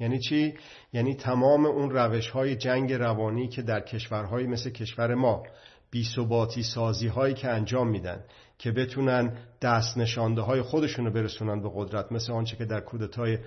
یعنی 0.00 0.18
چی؟ 0.18 0.54
یعنی 0.92 1.14
تمام 1.14 1.66
اون 1.66 1.90
روش 1.90 2.28
های 2.28 2.56
جنگ 2.56 2.92
روانی 2.92 3.48
که 3.48 3.62
در 3.62 3.80
کشورهایی 3.80 4.46
مثل 4.46 4.70
کشور 4.70 5.14
ما 5.14 5.42
بیثباتی 5.90 6.62
سازی 6.62 7.08
هایی 7.08 7.34
که 7.34 7.48
انجام 7.48 7.88
میدن. 7.88 8.24
که 8.60 8.72
بتونن 8.72 9.32
دست 9.62 9.98
نشانده 9.98 10.40
های 10.40 10.62
خودشون 10.62 11.04
رو 11.04 11.12
برسونن 11.12 11.62
به 11.62 11.70
قدرت. 11.74 12.12
مثل 12.12 12.32
آنچه 12.32 12.56
که 12.56 12.64
در 12.64 12.80
کودتای 12.80 13.38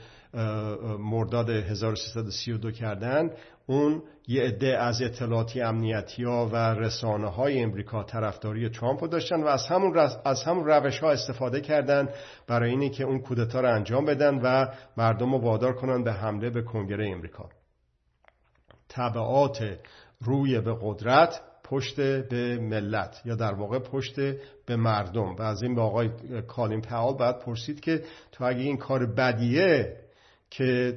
مرداد 0.99 1.49
1332 1.49 2.71
کردن 2.71 3.31
اون 3.65 4.03
یه 4.27 4.43
عده 4.43 4.77
از 4.77 5.01
اطلاعاتی 5.01 5.61
امنیتی 5.61 6.23
ها 6.23 6.49
و 6.51 6.55
رسانه 6.55 7.29
های 7.29 7.63
امریکا 7.63 8.03
طرفداری 8.03 8.69
ترامپ 8.69 9.01
رو 9.01 9.07
داشتن 9.07 9.43
و 9.43 9.47
از 9.47 9.67
همون, 9.67 9.97
از 10.25 10.43
همون 10.43 10.65
روش 10.65 10.99
ها 10.99 11.11
استفاده 11.11 11.61
کردن 11.61 12.09
برای 12.47 12.69
اینی 12.69 12.89
که 12.89 13.03
اون 13.03 13.19
کودتا 13.19 13.61
رو 13.61 13.75
انجام 13.75 14.05
بدن 14.05 14.39
و 14.43 14.67
مردم 14.97 15.33
رو 15.33 15.41
وادار 15.41 15.73
کنن 15.73 16.03
به 16.03 16.13
حمله 16.13 16.49
به 16.49 16.61
کنگره 16.61 17.09
امریکا. 17.09 17.49
طبعات 18.89 19.77
روی 20.21 20.61
به 20.61 20.77
قدرت 20.81 21.41
پشت 21.63 21.95
به 21.95 22.57
ملت 22.61 23.21
یا 23.25 23.35
در 23.35 23.53
واقع 23.53 23.79
پشت 23.79 24.15
به 24.65 24.75
مردم. 24.75 25.35
و 25.35 25.41
از 25.41 25.63
این 25.63 25.75
به 25.75 25.81
آقای 25.81 26.09
کالین 26.47 26.81
پاول 26.81 27.17
بعد 27.17 27.39
پرسید 27.39 27.79
که 27.79 28.03
تو 28.31 28.43
اگه 28.43 28.61
این 28.61 28.77
کار 28.77 29.05
بدیه 29.05 29.97
که 30.49 30.95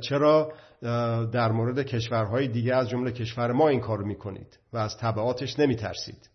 چرا 0.00 0.52
در 1.32 1.52
مورد 1.52 1.82
کشورهای 1.82 2.48
دیگه 2.48 2.74
از 2.74 2.88
جمله 2.88 3.12
کشور 3.12 3.52
ما 3.52 3.68
این 3.68 3.80
کار 3.80 4.02
می‌کنید 4.02 4.58
و 4.72 4.78
از 4.78 4.96
طبعاتش 4.96 5.58
نمیترسید؟ 5.58 6.30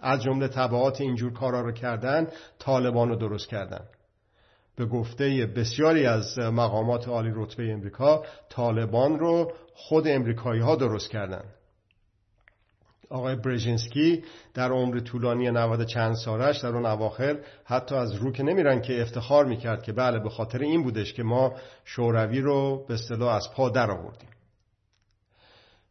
از 0.00 0.22
جمله 0.22 0.48
طبعات 0.48 1.00
اینجور 1.00 1.32
کارا 1.32 1.60
رو 1.60 1.72
کردن 1.72 2.28
طالبان 2.58 3.08
رو 3.08 3.16
درست 3.16 3.48
کردن. 3.48 3.84
به 4.76 4.86
گفته 4.86 5.46
بسیاری 5.56 6.06
از 6.06 6.38
مقامات 6.38 7.08
عالی 7.08 7.32
رتبه 7.34 7.72
امریکا 7.72 8.24
طالبان 8.48 9.18
رو 9.18 9.52
خود 9.74 10.08
امریکایی 10.08 10.60
ها 10.60 10.76
درست 10.76 11.10
کردن. 11.10 11.44
آقای 13.10 13.36
برژینسکی 13.36 14.24
در 14.54 14.70
عمر 14.70 15.00
طولانی 15.00 15.50
90 15.50 15.84
چند 15.86 16.14
سالش 16.14 16.58
در 16.58 16.68
اون 16.68 16.86
اواخر 16.86 17.38
حتی 17.64 17.94
از 17.94 18.14
رو 18.14 18.32
که 18.32 18.42
نمیرن 18.42 18.80
که 18.80 19.02
افتخار 19.02 19.44
می‌کرد 19.44 19.82
که 19.82 19.92
بله 19.92 20.18
به 20.18 20.28
خاطر 20.28 20.58
این 20.58 20.82
بودش 20.82 21.12
که 21.12 21.22
ما 21.22 21.54
شوروی 21.84 22.40
رو 22.40 22.84
به 22.88 22.94
اصطلاح 22.94 23.34
از 23.34 23.50
پا 23.52 23.68
در 23.68 23.90
آوردیم. 23.90 24.28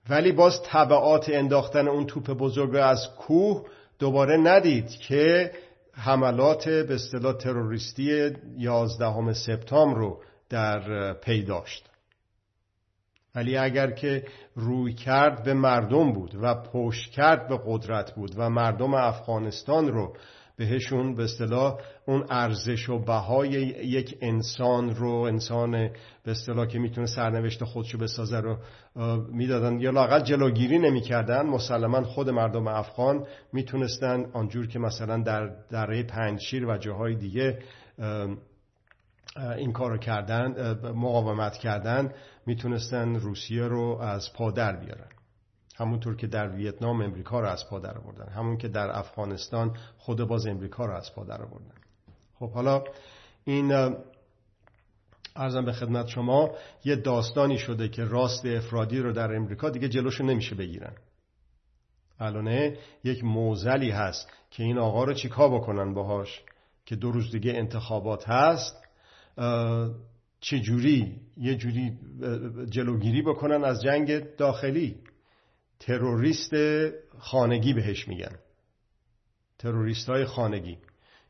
ولی 0.09 0.31
باز 0.31 0.63
طبعات 0.63 1.29
انداختن 1.29 1.87
اون 1.87 2.05
توپ 2.05 2.31
بزرگ 2.31 2.75
از 2.75 3.09
کوه 3.17 3.65
دوباره 3.99 4.37
ندید 4.37 4.89
که 4.89 5.51
حملات 5.93 6.69
به 6.69 6.93
اصطلاح 6.93 7.33
تروریستی 7.33 8.31
11 8.57 9.33
سپتامبر 9.33 9.97
رو 9.97 10.21
در 10.49 11.13
پی 11.13 11.43
داشت. 11.43 11.89
ولی 13.35 13.57
اگر 13.57 13.91
که 13.91 14.23
روی 14.55 14.93
کرد 14.93 15.43
به 15.43 15.53
مردم 15.53 16.13
بود 16.13 16.35
و 16.41 16.55
پشت 16.73 17.11
کرد 17.11 17.47
به 17.47 17.59
قدرت 17.65 18.15
بود 18.15 18.31
و 18.37 18.49
مردم 18.49 18.93
افغانستان 18.93 19.87
رو 19.87 20.13
بهشون 20.57 21.15
به 21.15 21.23
اصطلاح 21.23 21.77
اون 22.07 22.25
ارزش 22.29 22.89
و 22.89 22.99
بهای 22.99 23.49
یک 23.83 24.17
انسان 24.21 24.95
رو 24.95 25.11
انسان 25.11 25.71
به 26.23 26.31
اصطلاح 26.31 26.67
که 26.67 26.79
می‌تونه 26.79 27.07
سرنوشت 27.07 27.63
خودشو 27.63 27.97
بسازه 27.97 28.39
رو 28.39 28.57
می‌دادن. 29.31 29.79
یا 29.79 29.91
لاقل 29.91 30.23
جلوگیری 30.23 30.79
نمی‌کردن. 30.79 31.45
مسلما 31.45 32.03
خود 32.03 32.29
مردم 32.29 32.67
افغان 32.67 33.25
می‌تونستن 33.53 34.25
آنجور 34.33 34.67
که 34.67 34.79
مثلا 34.79 35.23
در 35.23 35.49
دره 35.71 36.03
پنجشیر 36.03 36.65
و 36.65 36.77
جاهای 36.77 37.15
دیگه 37.15 37.59
این 39.57 39.73
کارو 39.73 39.97
کردن 39.97 40.73
مقاومت 40.91 41.57
کردن 41.57 42.13
می‌تونستن 42.45 43.15
روسیه 43.15 43.63
رو 43.63 43.97
از 44.01 44.33
پادر 44.33 44.75
بیارن. 44.75 45.09
همونطور 45.79 46.15
که 46.15 46.27
در 46.27 46.49
ویتنام 46.49 47.01
امریکا 47.01 47.39
رو 47.39 47.47
از 47.47 47.69
پا 47.69 47.79
در 47.79 47.97
آوردن. 47.97 48.29
همون 48.29 48.57
که 48.57 48.67
در 48.67 48.97
افغانستان 48.97 49.77
خود 49.97 50.23
باز 50.23 50.47
امریکا 50.47 50.85
رو 50.85 50.93
از 50.93 51.15
پا 51.15 51.23
در 51.23 51.41
آوردن. 51.41 51.75
خب 52.33 52.51
حالا 52.51 52.83
این 53.43 53.95
ارزم 55.35 55.65
به 55.65 55.71
خدمت 55.71 56.07
شما 56.07 56.51
یه 56.85 56.95
داستانی 56.95 57.57
شده 57.57 57.89
که 57.89 58.03
راست 58.03 58.45
افرادی 58.45 58.99
رو 58.99 59.13
در 59.13 59.35
امریکا 59.35 59.69
دیگه 59.69 59.89
جلوشو 59.89 60.23
نمیشه 60.23 60.55
بگیرن. 60.55 60.93
الانه 62.19 62.77
یک 63.03 63.23
موزلی 63.23 63.91
هست 63.91 64.29
که 64.51 64.63
این 64.63 64.77
آقا 64.77 65.03
رو 65.03 65.13
چیکار 65.13 65.49
بکنن 65.49 65.93
باهاش؟ 65.93 66.43
که 66.85 66.95
دو 66.95 67.11
روز 67.11 67.31
دیگه 67.31 67.53
انتخابات 67.55 68.29
هست 68.29 68.88
چجوری 70.41 71.15
یه 71.37 71.55
جوری 71.55 71.97
جلوگیری 72.69 73.21
بکنن 73.21 73.63
از 73.63 73.81
جنگ 73.81 74.35
داخلی؟ 74.35 74.95
تروریست 75.79 76.53
خانگی 77.17 77.73
بهش 77.73 78.07
میگن. 78.07 78.35
تروریست 79.59 80.09
های 80.09 80.25
خانگی 80.25 80.77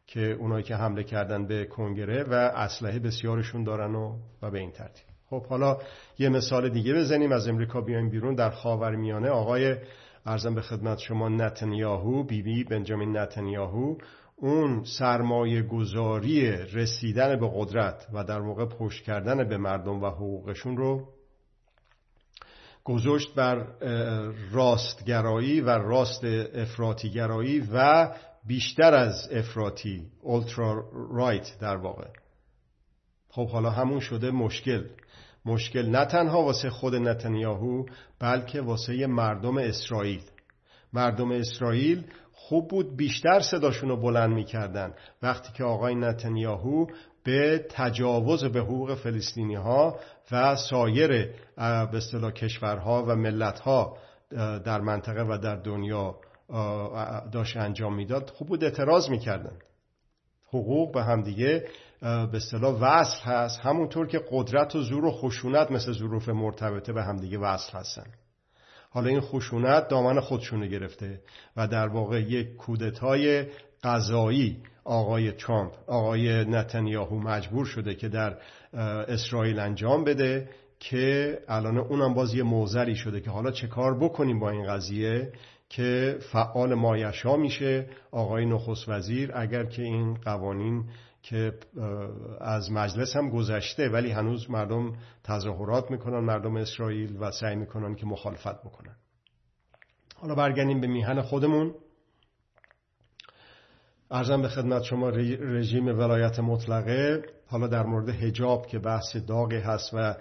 که 0.07 0.31
اونایی 0.31 0.63
که 0.63 0.75
حمله 0.75 1.03
کردن 1.03 1.47
به 1.47 1.65
کنگره 1.65 2.23
و 2.23 2.33
اسلحه 2.33 2.99
بسیارشون 2.99 3.63
دارن 3.63 3.95
و, 3.95 4.17
و 4.41 4.51
به 4.51 4.59
این 4.59 4.71
ترتیب. 4.71 5.05
خب 5.29 5.45
حالا 5.45 5.77
یه 6.19 6.29
مثال 6.29 6.69
دیگه 6.69 6.93
بزنیم. 6.93 7.31
از 7.31 7.47
امریکا 7.47 7.81
بیایم 7.81 8.09
بیرون 8.09 8.35
در 8.35 8.49
خاورمیانه. 8.49 9.29
آقای 9.29 9.75
ارزم 10.25 10.55
به 10.55 10.61
خدمت 10.61 10.97
شما 10.97 11.29
نتنیاهو 11.29 12.23
بی 12.23 12.41
بی 12.41 12.63
بنجامین 12.63 13.17
نتنیاهو. 13.17 13.95
اون 14.41 14.83
سرمایه 14.83 15.61
گذاری 15.61 16.51
رسیدن 16.51 17.39
به 17.39 17.49
قدرت 17.53 18.07
و 18.13 18.23
در 18.23 18.39
موقع 18.39 18.65
پشت 18.65 19.03
کردن 19.03 19.49
به 19.49 19.57
مردم 19.57 20.03
و 20.03 20.09
حقوقشون 20.09 20.77
رو 20.77 21.07
گذاشت 22.83 23.35
بر 23.35 23.67
راستگرایی 24.51 25.61
و 25.61 25.69
راست 25.69 26.23
افراتیگرایی 26.53 27.67
و 27.73 28.09
بیشتر 28.47 28.93
از 28.93 29.29
افراتی 29.31 30.07
اولترا 30.21 30.89
رایت 31.11 31.59
در 31.61 31.75
واقع. 31.75 32.07
خب 33.29 33.49
حالا 33.49 33.69
همون 33.69 33.99
شده 33.99 34.31
مشکل. 34.31 34.83
مشکل 35.45 35.89
نه 35.89 36.05
تنها 36.05 36.43
واسه 36.43 36.69
خود 36.69 36.95
نتانیاهو 36.95 37.85
بلکه 38.19 38.61
واسه 38.61 39.07
مردم 39.07 39.57
اسرائیل. 39.57 40.21
مردم 40.93 41.31
اسرائیل 41.31 42.03
خوب 42.41 42.67
بود 42.67 42.97
بیشتر 42.97 43.39
صداشون 43.39 43.89
رو 43.89 43.97
بلند 43.97 44.33
می‌کردن. 44.33 44.93
وقتی 45.21 45.53
که 45.53 45.63
آقای 45.63 45.95
نتانیاهو 45.95 46.85
به 47.23 47.65
تجاوز 47.69 48.43
به 48.43 48.59
حقوق 48.59 48.95
فلسطینی 48.95 49.55
ها 49.55 49.99
و 50.31 50.55
سایر 50.55 51.07
به 51.57 51.97
اصطلاح 51.97 52.31
کشورها 52.31 53.03
و 53.07 53.15
ملتها 53.15 53.97
در 54.65 54.81
منطقه 54.81 55.21
و 55.21 55.37
در 55.37 55.55
دنیا 55.55 56.15
داشت 57.31 57.57
انجام 57.57 57.95
می‌داد 57.95 58.29
خوب 58.29 58.47
بود 58.47 58.63
اعتراض 58.63 59.09
می‌کردن. 59.09 59.57
حقوق 60.47 60.93
به 60.93 61.03
همدیگه 61.03 61.65
به 62.01 62.37
اصطلاح 62.37 62.75
وصل 62.81 63.23
هست. 63.23 63.59
همونطور 63.59 64.07
که 64.07 64.21
قدرت 64.31 64.75
و 64.75 64.81
زور 64.81 65.05
و 65.05 65.11
خشونت 65.11 65.71
مثل 65.71 65.93
ظروف 65.93 66.29
مرتبطه 66.29 66.93
به 66.93 67.03
همدیگه 67.03 67.37
وصل 67.37 67.77
هستن. 67.77 68.05
حالا 68.89 69.09
این 69.09 69.21
خشونت 69.21 69.87
دامن 69.87 70.19
خودشونه 70.19 70.67
گرفته 70.67 71.21
و 71.57 71.67
در 71.67 71.87
واقع 71.87 72.21
یک 72.21 72.55
کودتای 72.55 73.45
قضایی 73.83 74.57
آقای 74.83 75.31
ترامپ 75.31 75.71
آقای 75.87 76.45
نتانیاهو 76.45 77.19
مجبور 77.19 77.65
شده 77.65 77.95
که 77.95 78.09
در 78.09 78.37
اسرائیل 79.07 79.59
انجام 79.59 80.03
بده 80.03 80.49
که 80.79 81.37
الان 81.47 81.77
اونم 81.77 82.13
باز 82.13 82.33
یه 82.33 82.43
موزلی 82.43 82.95
شده 82.95 83.21
که 83.21 83.29
حالا 83.29 83.51
چه 83.51 83.67
کار 83.67 83.99
بکنیم 83.99 84.39
با 84.39 84.49
این 84.49 84.67
قضیه 84.67 85.31
که 85.69 86.17
فعال 86.31 86.73
مایشا 86.73 87.35
میشه 87.35 87.85
آقای 88.11 88.45
نخست 88.45 88.89
وزیر 88.89 89.31
اگر 89.35 89.65
که 89.65 89.81
این 89.81 90.13
قوانین 90.13 90.83
که 91.21 91.53
از 92.41 92.71
مجلس 92.71 93.15
هم 93.15 93.29
گذشته 93.29 93.89
ولی 93.89 94.11
هنوز 94.11 94.49
مردم 94.51 94.93
تظاهرات 95.23 95.91
می‌کنن 95.91 96.19
مردم 96.19 96.55
اسرائیل 96.57 97.17
و 97.19 97.31
سعی 97.31 97.55
می‌کنن 97.55 97.95
که 97.95 98.05
مخالفت 98.05 98.61
بکنن. 98.61 98.95
حالا 100.15 100.35
برگردیم 100.35 100.81
به 100.81 100.87
میهن 100.87 101.21
خودمون. 101.21 101.75
ارزم 104.11 104.41
به 104.41 104.47
خدمت 104.47 104.83
شما 104.83 105.09
رژیم 105.09 105.87
ولایت 105.87 106.39
مطلقه. 106.39 107.23
حالا 107.47 107.67
در 107.67 107.83
مورد 107.83 108.09
هجاب 108.09 108.67
که 108.67 108.79
بحث 108.79 109.15
داغی 109.15 109.59
هست 109.59 109.93
و 109.93 110.15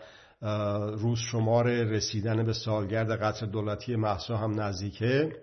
روز 0.96 1.18
شمار 1.18 1.68
رسیدن 1.84 2.44
به 2.44 2.52
سالگرد 2.52 3.10
قتل 3.22 3.46
دولتی 3.46 3.96
محسا 3.96 4.36
هم 4.36 4.60
نزدیکه. 4.60 5.36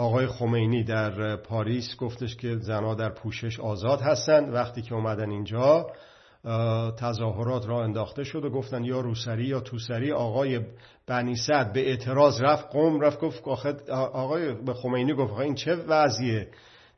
آقای 0.00 0.26
خمینی 0.26 0.84
در 0.84 1.36
پاریس 1.36 1.96
گفتش 1.96 2.36
که 2.36 2.56
زنها 2.56 2.94
در 2.94 3.10
پوشش 3.10 3.60
آزاد 3.60 4.00
هستند. 4.00 4.54
وقتی 4.54 4.82
که 4.82 4.94
اومدن 4.94 5.30
اینجا 5.30 5.86
تظاهرات 6.98 7.68
را 7.68 7.84
انداخته 7.84 8.24
شد 8.24 8.44
و 8.44 8.50
گفتن 8.50 8.84
یا 8.84 9.00
روسری 9.00 9.44
یا 9.44 9.60
توسری. 9.60 10.12
آقای 10.12 10.60
بنی 11.06 11.34
به 11.74 11.88
اعتراض 11.88 12.40
رفت 12.40 12.72
قوم 12.72 13.00
رفت 13.00 13.20
گفت 13.20 13.48
آقای 13.88 14.54
به 14.54 14.74
خمینی 14.74 15.14
گفت 15.14 15.32
این 15.32 15.54
چه 15.54 15.74
وضعیه؟ 15.74 16.48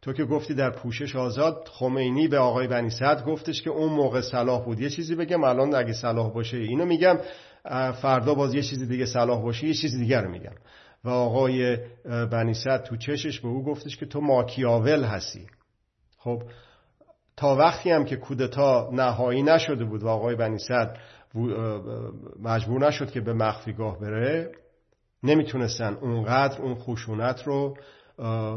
تو 0.02 0.12
که 0.12 0.24
گفتی 0.24 0.54
در 0.54 0.70
پوشش 0.70 1.16
آزاد. 1.16 1.68
خمینی 1.72 2.28
به 2.28 2.38
آقای 2.38 2.66
بنی 2.66 2.90
گفتش 3.26 3.62
که 3.62 3.70
اون 3.70 3.92
موقع 3.92 4.20
صلاح 4.20 4.64
بود. 4.64 4.80
یه 4.80 4.90
چیزی 4.90 5.14
بگم 5.14 5.44
الان 5.44 5.74
اگه 5.74 5.92
صلاح 5.92 6.32
باشه 6.32 6.56
اینو 6.56 6.84
میگم 6.84 7.18
فردا 8.02 8.34
باز 8.34 8.54
یه 8.54 8.62
چیزی 8.62 8.86
دیگه 8.86 9.06
صلاح 9.06 9.42
باشه 9.42 9.66
یه 9.66 9.74
چیزی 9.74 9.98
دیگر 9.98 10.26
میگم. 10.26 10.54
و 11.04 11.08
آقای 11.08 11.76
بنی 12.04 12.54
تو 12.54 12.96
چشش 12.96 13.40
به 13.40 13.48
او 13.48 13.64
گفتش 13.64 13.96
که 13.96 14.06
تو 14.06 14.20
ماکیاول 14.20 15.04
هستی. 15.04 15.46
خب 16.18 16.42
تا 17.36 17.56
وقتی 17.56 17.90
هم 17.90 18.04
که 18.04 18.16
کودتا 18.16 18.90
نهایی 18.92 19.42
نشده 19.42 19.84
بود 19.84 20.02
و 20.02 20.08
آقای 20.08 20.36
بنی 20.36 20.58
مجبور 22.42 22.86
نشد 22.86 23.10
که 23.10 23.20
به 23.20 23.32
مخفیگاه 23.32 24.00
بره 24.00 24.52
نمی‌تونستن 25.22 25.94
اونقدر 25.94 26.62
اون 26.62 26.74
خشونت 26.74 27.42
رو 27.46 27.76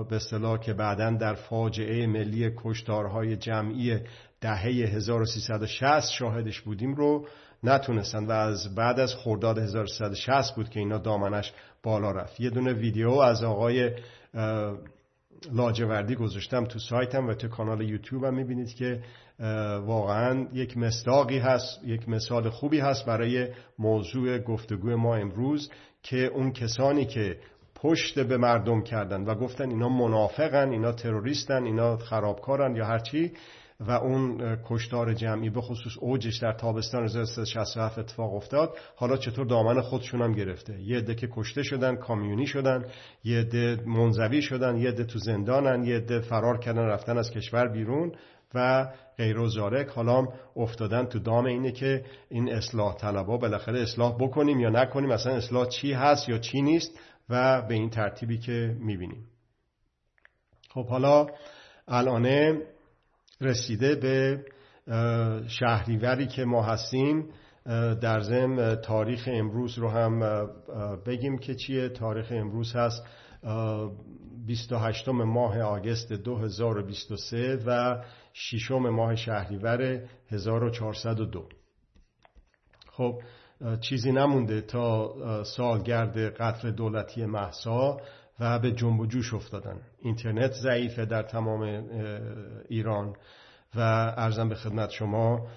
به 0.10 0.15
اصطلاح 0.15 0.60
که 0.60 0.73
بعدا 0.73 1.12
در 1.12 1.34
فاجعه 1.34 2.08
ملی 2.08 2.51
کشتارهای 2.58 3.36
جمعی 3.36 3.99
دهه 4.41 4.65
1360 4.65 6.12
شاهدش 6.12 6.62
بودیم 6.62 6.95
رو 6.95 7.27
نتونستن. 7.69 8.25
و 8.25 8.32
از 8.32 8.75
بعد 8.75 8.99
از 8.99 9.15
خرداد 9.15 9.58
1360 9.58 10.56
بود 10.56 10.69
که 10.69 10.80
اینا 10.80 10.97
دامنش 10.97 11.54
بالا 11.84 12.12
رفت. 12.12 12.39
یه 12.39 12.49
دونه 12.49 12.73
ویدیو 12.73 13.12
از 13.12 13.43
آقای 13.43 13.91
لاجوردی 15.51 16.15
گذاشتم 16.15 16.65
تو 16.65 16.80
سایتم 16.80 17.28
و 17.28 17.34
تو 17.34 17.47
کانال 17.47 17.82
یوتیوب 17.82 18.23
هم 18.23 18.34
می‌بینید 18.34 18.75
که 18.75 19.01
واقعا 19.86 20.47
یک 20.54 20.78
مصداقی 20.78 21.38
هست 21.39 21.84
یک 21.84 22.10
مثال 22.10 22.49
خوبی 22.49 22.80
هست 22.80 23.06
برای 23.06 23.47
موضوع 23.80 24.38
گفتگوی 24.38 24.95
ما 24.95 25.15
امروز 25.15 25.71
که 26.04 26.17
اون 26.25 26.51
کسانی 26.51 27.06
که 27.06 27.38
پشت 27.75 28.19
به 28.19 28.38
مردم 28.38 28.82
کردن 28.82 29.23
و 29.23 29.36
گفتن 29.36 29.69
اینا 29.69 29.89
منافقن 29.89 30.69
اینا 30.69 30.91
تروریستن 30.91 31.63
اینا 31.63 31.97
خرابکارن 31.97 32.75
یا 32.75 32.86
هرچی 32.86 33.32
و 33.79 33.91
اون 33.91 34.57
کشتار 34.69 35.13
جمعی 35.13 35.49
به 35.49 35.61
خصوص 35.61 35.97
اوجش 35.99 36.38
در 36.38 36.51
تابستان 36.51 37.03
1367 37.03 37.99
اتفاق 37.99 38.33
افتاد. 38.33 38.77
حالا 38.95 39.17
چطور 39.17 39.45
دامن 39.45 39.81
خودشون 39.81 40.21
هم 40.21 40.33
گرفته؟ 40.33 40.81
یه 40.81 40.97
عده 40.97 41.15
که 41.15 41.27
کشته 41.31 41.63
شدن 41.63 41.95
کامیونی 41.95 42.47
شدن 42.47 42.85
یه 43.23 43.39
عده 43.39 43.83
منزوی 43.85 44.41
شدن 44.41 44.77
یه 44.77 44.89
عده 44.89 45.03
تو 45.03 45.19
زندانن 45.19 45.83
یه 45.83 45.95
عده 45.95 46.19
فرار 46.19 46.59
کردن 46.59 46.85
رفتن 46.85 47.17
از 47.17 47.31
کشور 47.31 47.67
بیرون 47.67 48.11
و 48.53 48.88
غیر 49.17 49.39
و 49.39 49.47
زارک. 49.47 49.88
حالا 49.88 50.27
افتادن 50.55 51.05
تو 51.05 51.19
دام 51.19 51.45
اینه 51.45 51.71
که 51.71 52.05
این 52.29 52.53
اصلاح 52.53 52.95
طلبا 52.95 53.38
بالاخره 53.38 53.81
اصلاح 53.81 54.17
بکنیم 54.19 54.59
یا 54.59 54.69
نکنیم 54.69 55.11
اصلا 55.11 55.35
اصلاح 55.35 55.67
چی 55.67 55.93
هست 55.93 56.29
یا 56.29 56.38
چی 56.38 56.61
نیست 56.61 56.99
و 57.29 57.61
به 57.61 57.73
این 57.73 57.89
ترتیبی 57.89 58.38
که 58.38 58.75
می‌بینیم. 58.79 59.25
خب 60.69 60.88
حالا 60.88 61.27
الانه 61.88 62.61
رسیده 63.41 63.95
به 63.95 64.45
شهریوری 65.48 66.28
که 66.28 66.45
ما 66.45 66.63
هستیم. 66.63 67.30
در 68.02 68.19
ضمن 68.19 68.76
تاریخ 68.76 69.30
امروز 69.32 69.78
رو 69.78 69.89
هم 69.89 70.19
بگیم 71.06 71.38
که 71.38 71.56
چیه. 71.56 71.89
تاریخ 71.89 72.28
امروز 72.32 72.76
هست 72.76 73.04
28 74.45 75.10
ماه 75.10 75.60
آگست 75.60 76.13
2023 76.13 77.60
و 77.65 78.04
6 78.34 78.71
ماه 78.71 79.15
شهریور 79.15 80.02
1402 80.32 81.50
خب 82.91 83.21
چیزی 83.82 84.12
نمونده 84.12 84.62
تا 84.62 85.13
سالگرد 85.43 86.17
قتل 86.17 86.71
دولتی 86.71 87.26
محسا. 87.26 87.98
و 88.39 88.60
به 88.60 88.71
جنب 88.71 89.00
و 89.00 89.06
جوش 89.06 89.34
افتادن. 89.34 89.82
اینترنت 90.00 90.52
ضعیفه 90.52 91.06
در 91.06 91.24
تمام 91.24 91.62
ایران 92.69 93.15
و 93.76 93.80
ارزم 94.17 94.50
به 94.50 94.56
خدمت 94.56 94.89
شما 94.89 95.48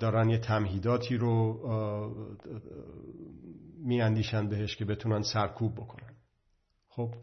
دارن 0.00 0.30
یه 0.30 0.38
تمهیداتی 0.38 1.16
رو 1.16 1.60
میاندیشن 3.78 4.48
بهش 4.48 4.76
که 4.76 4.84
بتونن 4.84 5.22
سرکوب 5.22 5.74
بکنن. 5.74 6.12
خب 6.88 7.14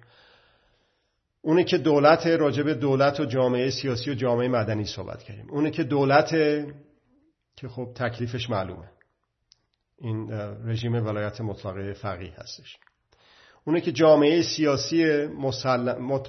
اونه 1.41 1.63
که 1.63 1.78
دولت 1.78 2.28
راجب 2.28 2.70
دولت 2.70 3.20
و 3.20 3.26
جامعه 3.26 3.70
سیاسی 3.70 4.12
و 4.12 4.13
جامعه 4.13 4.48
مدنی 4.48 4.86
صحبت 4.86 5.24
کردیم. 5.24 5.50
اونه 5.50 5.72
که 5.72 5.84
دولت 5.84 6.30
که 7.56 7.67
خب 7.67 7.91
تکلیفش 7.96 8.50
معلومه. 8.50 8.89
این 9.98 10.32
رژیم 10.65 10.94
ولایت 10.94 11.41
مطلقه 11.41 11.94
فقیه 11.94 12.34
هستش. 12.38 12.78
اونه 13.65 13.82
که 13.82 13.91
جامعه 13.91 14.41
سیاسی 14.41 15.26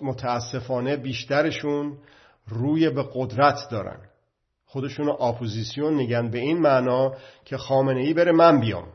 متاسفانه 0.03 0.97
بیشترشون 0.97 1.99
روی 2.47 2.90
به 2.90 3.09
قدرت 3.14 3.68
دارن. 3.71 4.01
خودشون 4.66 5.09
اپوزیسیون 5.09 5.95
میگن 5.95 6.31
به 6.31 6.38
این 6.38 6.59
معنا 6.59 7.14
که 7.45 7.57
خامنه 7.57 8.01
ای 8.01 8.14
بره 8.14 8.33
من 8.33 8.61
بیام. 8.61 8.88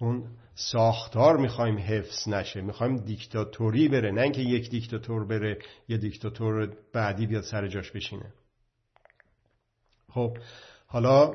اون 0.00 0.24
ساختار 0.54 1.36
می‌خوایم 1.36 1.78
حفظ 1.78 2.28
نشه 2.28 2.60
می‌خوایم 2.60 2.96
دیکتاتوری 2.96 3.88
بره 3.88 4.10
نه 4.10 4.22
اینکه 4.22 4.40
یک 4.40 4.70
دیکتاتور 4.70 5.26
بره 5.26 5.58
یه 5.88 5.96
دیکتاتور 5.96 6.72
بعدی 6.92 7.26
بیاد 7.26 7.42
سر 7.42 7.68
جاش 7.68 7.90
بشینه. 7.90 8.32
خب 10.10 10.38
حالا 10.86 11.34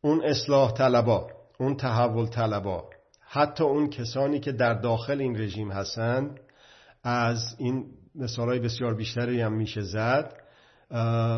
اون 0.00 0.24
اصلاح 0.24 0.72
طلبا 0.72 1.30
اون 1.58 1.76
تحول 1.76 2.26
طلبا 2.26 2.90
حتی 3.32 3.64
اون 3.64 3.90
کسانی 3.90 4.40
که 4.40 4.52
در 4.52 4.74
داخل 4.74 5.20
این 5.20 5.40
رژیم 5.40 5.72
هستن 5.72 6.30
از 7.04 7.56
این 7.58 7.84
مثالهای 8.14 8.58
بسیار 8.58 8.94
بیشتری 8.94 9.40
هم 9.40 9.52
میشه 9.52 9.80
زد 9.80 10.32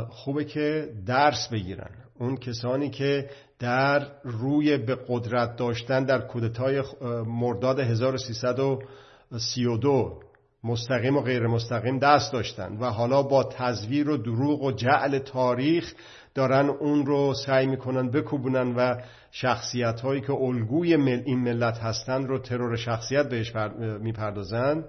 خوبه 0.08 0.44
که 0.44 0.92
درس 1.06 1.48
بگیرن. 1.48 1.90
اون 2.18 2.36
کسانی 2.36 2.90
که 2.90 3.30
در 3.58 4.06
روی 4.24 4.76
به 4.76 4.98
قدرت 5.08 5.56
داشتن 5.56 6.04
در 6.04 6.20
کودتای 6.20 6.82
مرداد 7.26 7.80
1332 7.80 10.20
مستقیم 10.64 11.16
و 11.16 11.20
غیر 11.20 11.46
مستقیم 11.46 11.98
دست 11.98 12.32
داشتن 12.32 12.76
و 12.76 12.90
حالا 12.90 13.22
با 13.22 13.44
تزویر 13.44 14.10
و 14.10 14.16
دروغ 14.16 14.62
و 14.62 14.72
جعل 14.72 15.18
تاریخ 15.18 15.94
دارن 16.34 16.68
اون 16.68 17.06
رو 17.06 17.34
سعی 17.34 17.66
می‌کنن 17.66 18.10
بکوبونن 18.10 18.74
و 18.76 19.02
شخصیت 19.30 20.00
هایی 20.00 20.20
که 20.20 20.32
الگوی 20.32 20.94
این 20.94 21.38
ملت 21.38 21.78
هستن 21.78 22.26
رو 22.26 22.38
ترور 22.38 22.76
شخصیت 22.76 23.28
بهش 23.28 23.56
می‌پردازن 24.00 24.84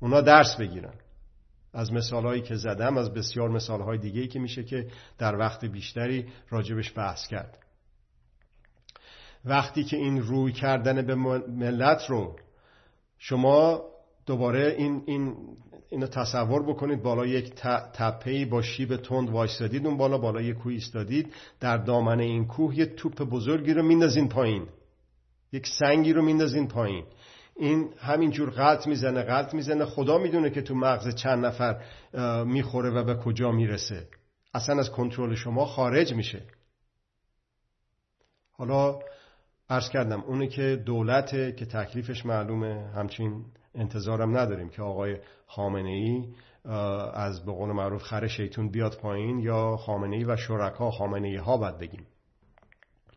اونا 0.00 0.20
درس 0.20 0.56
بگیرن. 0.56 0.94
از 1.74 1.92
مثالهایی 1.92 2.42
که 2.42 2.54
زدم 2.54 2.98
از 2.98 3.14
بسیار 3.14 3.48
مثالهای 3.48 3.98
دیگهی 3.98 4.28
که 4.28 4.38
میشه 4.38 4.64
که 4.64 4.86
در 5.18 5.36
وقت 5.36 5.64
بیشتری 5.64 6.26
راجبش 6.50 6.92
بحث 6.96 7.26
کرد. 7.26 7.58
وقتی 9.44 9.84
که 9.84 9.96
این 9.96 10.22
روی 10.22 10.52
کردن 10.52 11.06
به 11.06 11.14
ملت 11.48 12.10
رو 12.10 12.36
شما 13.18 13.82
دوباره 14.26 14.74
این, 14.78 15.02
این 15.06 15.36
اینو 16.00 16.12
تصور 16.12 16.62
بکنید 16.62 17.02
بالا 17.02 17.26
یک 17.26 17.54
تپهی 17.94 18.44
با 18.44 18.62
شیب 18.62 18.96
تند 18.96 19.30
وایستادید 19.30 19.86
اون 19.86 19.96
بالا 19.96 20.18
بالا 20.18 20.40
یک 20.40 20.56
کوه 20.56 20.72
ایستادید 20.72 21.34
در 21.60 21.76
دامنه 21.76 22.24
این 22.24 22.46
کوه 22.46 22.78
یه 22.78 22.86
توپ 22.86 23.22
بزرگی 23.22 23.74
رو 23.74 23.82
میندازین 23.82 24.28
پایین. 24.28 24.66
یک 25.52 25.66
سنگی 25.66 26.12
رو 26.12 26.22
میندازین 26.22 26.68
پایین. 26.68 27.04
این 27.56 27.88
همینجور 27.98 28.50
غلط 28.50 28.86
می‌زنه 28.86 29.22
غلط 29.22 29.54
می‌زنه. 29.54 29.84
خدا 29.84 30.18
می‌دونه 30.18 30.50
که 30.50 30.62
تو 30.62 30.74
مغز 30.74 31.14
چند 31.14 31.46
نفر 31.46 31.82
می‌خوره 32.44 32.90
و 32.90 33.04
به 33.04 33.14
کجا 33.14 33.52
می‌رسه. 33.52 34.08
اصلا 34.54 34.78
از 34.78 34.90
کنترل 34.90 35.34
شما 35.34 35.64
خارج 35.64 36.14
میشه. 36.14 36.42
حالا 38.52 38.98
عرض 39.70 39.88
کردم 39.88 40.20
اونه 40.20 40.46
که 40.46 40.82
دولته 40.86 41.52
که 41.52 41.66
تکلیفش 41.66 42.26
معلومه 42.26 42.90
همچین 42.96 43.44
انتظارم 43.74 44.36
نداریم 44.36 44.68
که 44.68 44.82
آقای 44.82 45.18
خامنه 45.46 45.90
ای 45.90 46.24
از 47.14 47.44
به 47.44 47.52
قول 47.52 47.72
معروف 47.72 48.02
خر 48.02 48.26
شیطون 48.26 48.70
بیاد 48.70 48.98
پایین 48.98 49.38
یا 49.38 49.76
خامنه 49.76 50.16
ای 50.16 50.24
و 50.24 50.36
شرکا 50.36 50.90
خامنه 50.90 51.28
ای 51.28 51.36
ها 51.36 51.56
باید 51.56 51.78
بگیم 51.78 52.06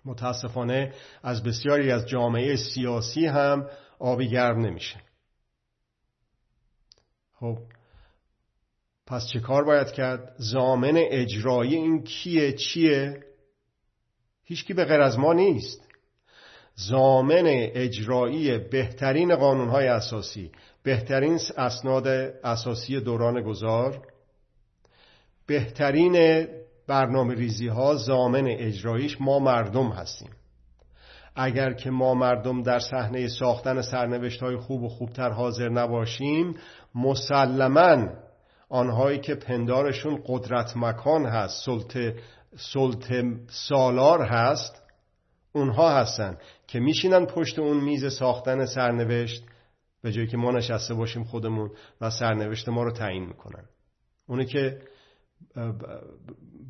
متاسفانه 0.06 0.94
از 1.24 1.44
بسیاری 1.44 1.92
از 1.92 2.08
جامعه 2.08 2.56
سیاسی 2.56 3.26
هم 3.26 3.68
آبی 4.00 4.30
گرم 4.30 4.60
نمیشه 4.60 5.02
خب 7.34 7.58
پس 9.08 9.28
چه 9.34 9.40
کار 9.40 9.64
باید 9.64 9.92
کرد؟ 9.92 10.36
زامن 10.38 10.94
اجرایی 10.96 11.76
این 11.76 12.04
کیه 12.04 12.54
چیه؟ 12.54 13.24
هیچکی 14.44 14.74
به 14.74 14.86
غیر 14.86 15.02
از 15.02 15.20
ما 15.20 15.34
نیست 15.34 15.93
زامن 16.76 17.44
اجرایی 17.48 18.58
بهترین 18.58 19.36
قانونهای 19.36 19.88
اساسی 19.88 20.52
بهترین 20.84 21.40
اسناد 21.58 22.08
اساسی 22.44 23.00
دوران 23.00 23.42
گذار 23.42 24.02
بهترین 25.48 26.48
برنامه 26.88 27.34
ریزی 27.36 27.68
ها 27.68 27.96
زامن 27.96 28.48
اجراییش 28.48 29.22
ما 29.22 29.40
مردم 29.40 29.90
هستیم. 29.90 30.30
اگر 31.36 31.74
که 31.74 31.90
ما 31.90 32.14
مردم 32.14 32.64
در 32.64 32.80
صحنه 32.80 33.28
ساختن 33.28 33.82
سرنوشت 33.82 34.44
های 34.44 34.56
خوب 34.56 34.84
و 34.84 34.90
خوبتر 34.90 35.30
حاضر 35.30 35.70
نباشیم 35.70 36.56
مسلما 36.96 38.08
آنهایی 38.70 39.20
که 39.20 39.36
پندارشون 39.36 40.24
قدرت 40.28 40.78
مکان 40.78 41.26
هست 41.26 41.66
سلطه, 41.66 42.16
سلطه 42.74 43.24
سالار 43.50 44.22
هست 44.22 44.83
اونها 45.54 46.00
هستن 46.00 46.38
که 46.68 46.80
میشینن 46.80 47.26
پشت 47.26 47.60
اون 47.60 47.84
میز 47.84 48.14
ساختن 48.14 48.66
سرنوشت 48.66 49.44
به 50.02 50.12
جایی 50.12 50.28
که 50.28 50.38
ما 50.38 50.52
نشسته 50.52 50.94
باشیم 50.94 51.24
خودمون 51.24 51.72
و 52.02 52.10
سرنوشت 52.10 52.70
ما 52.70 52.84
رو 52.84 52.92
تعیین 52.92 53.26
می‌کنن. 53.26 53.66
اونی 54.28 54.46
که 54.46 54.82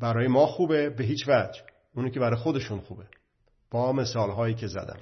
برای 0.00 0.28
ما 0.28 0.46
خوبه 0.46 0.90
به 0.90 1.04
هیچ 1.04 1.28
وجه. 1.28 1.62
اونی 1.94 2.10
که 2.10 2.20
برای 2.20 2.36
خودشون 2.36 2.80
خوبه. 2.80 3.04
با 3.70 3.92
مثال 3.92 4.30
هایی 4.30 4.54
که 4.54 4.66
زدم. 4.66 5.00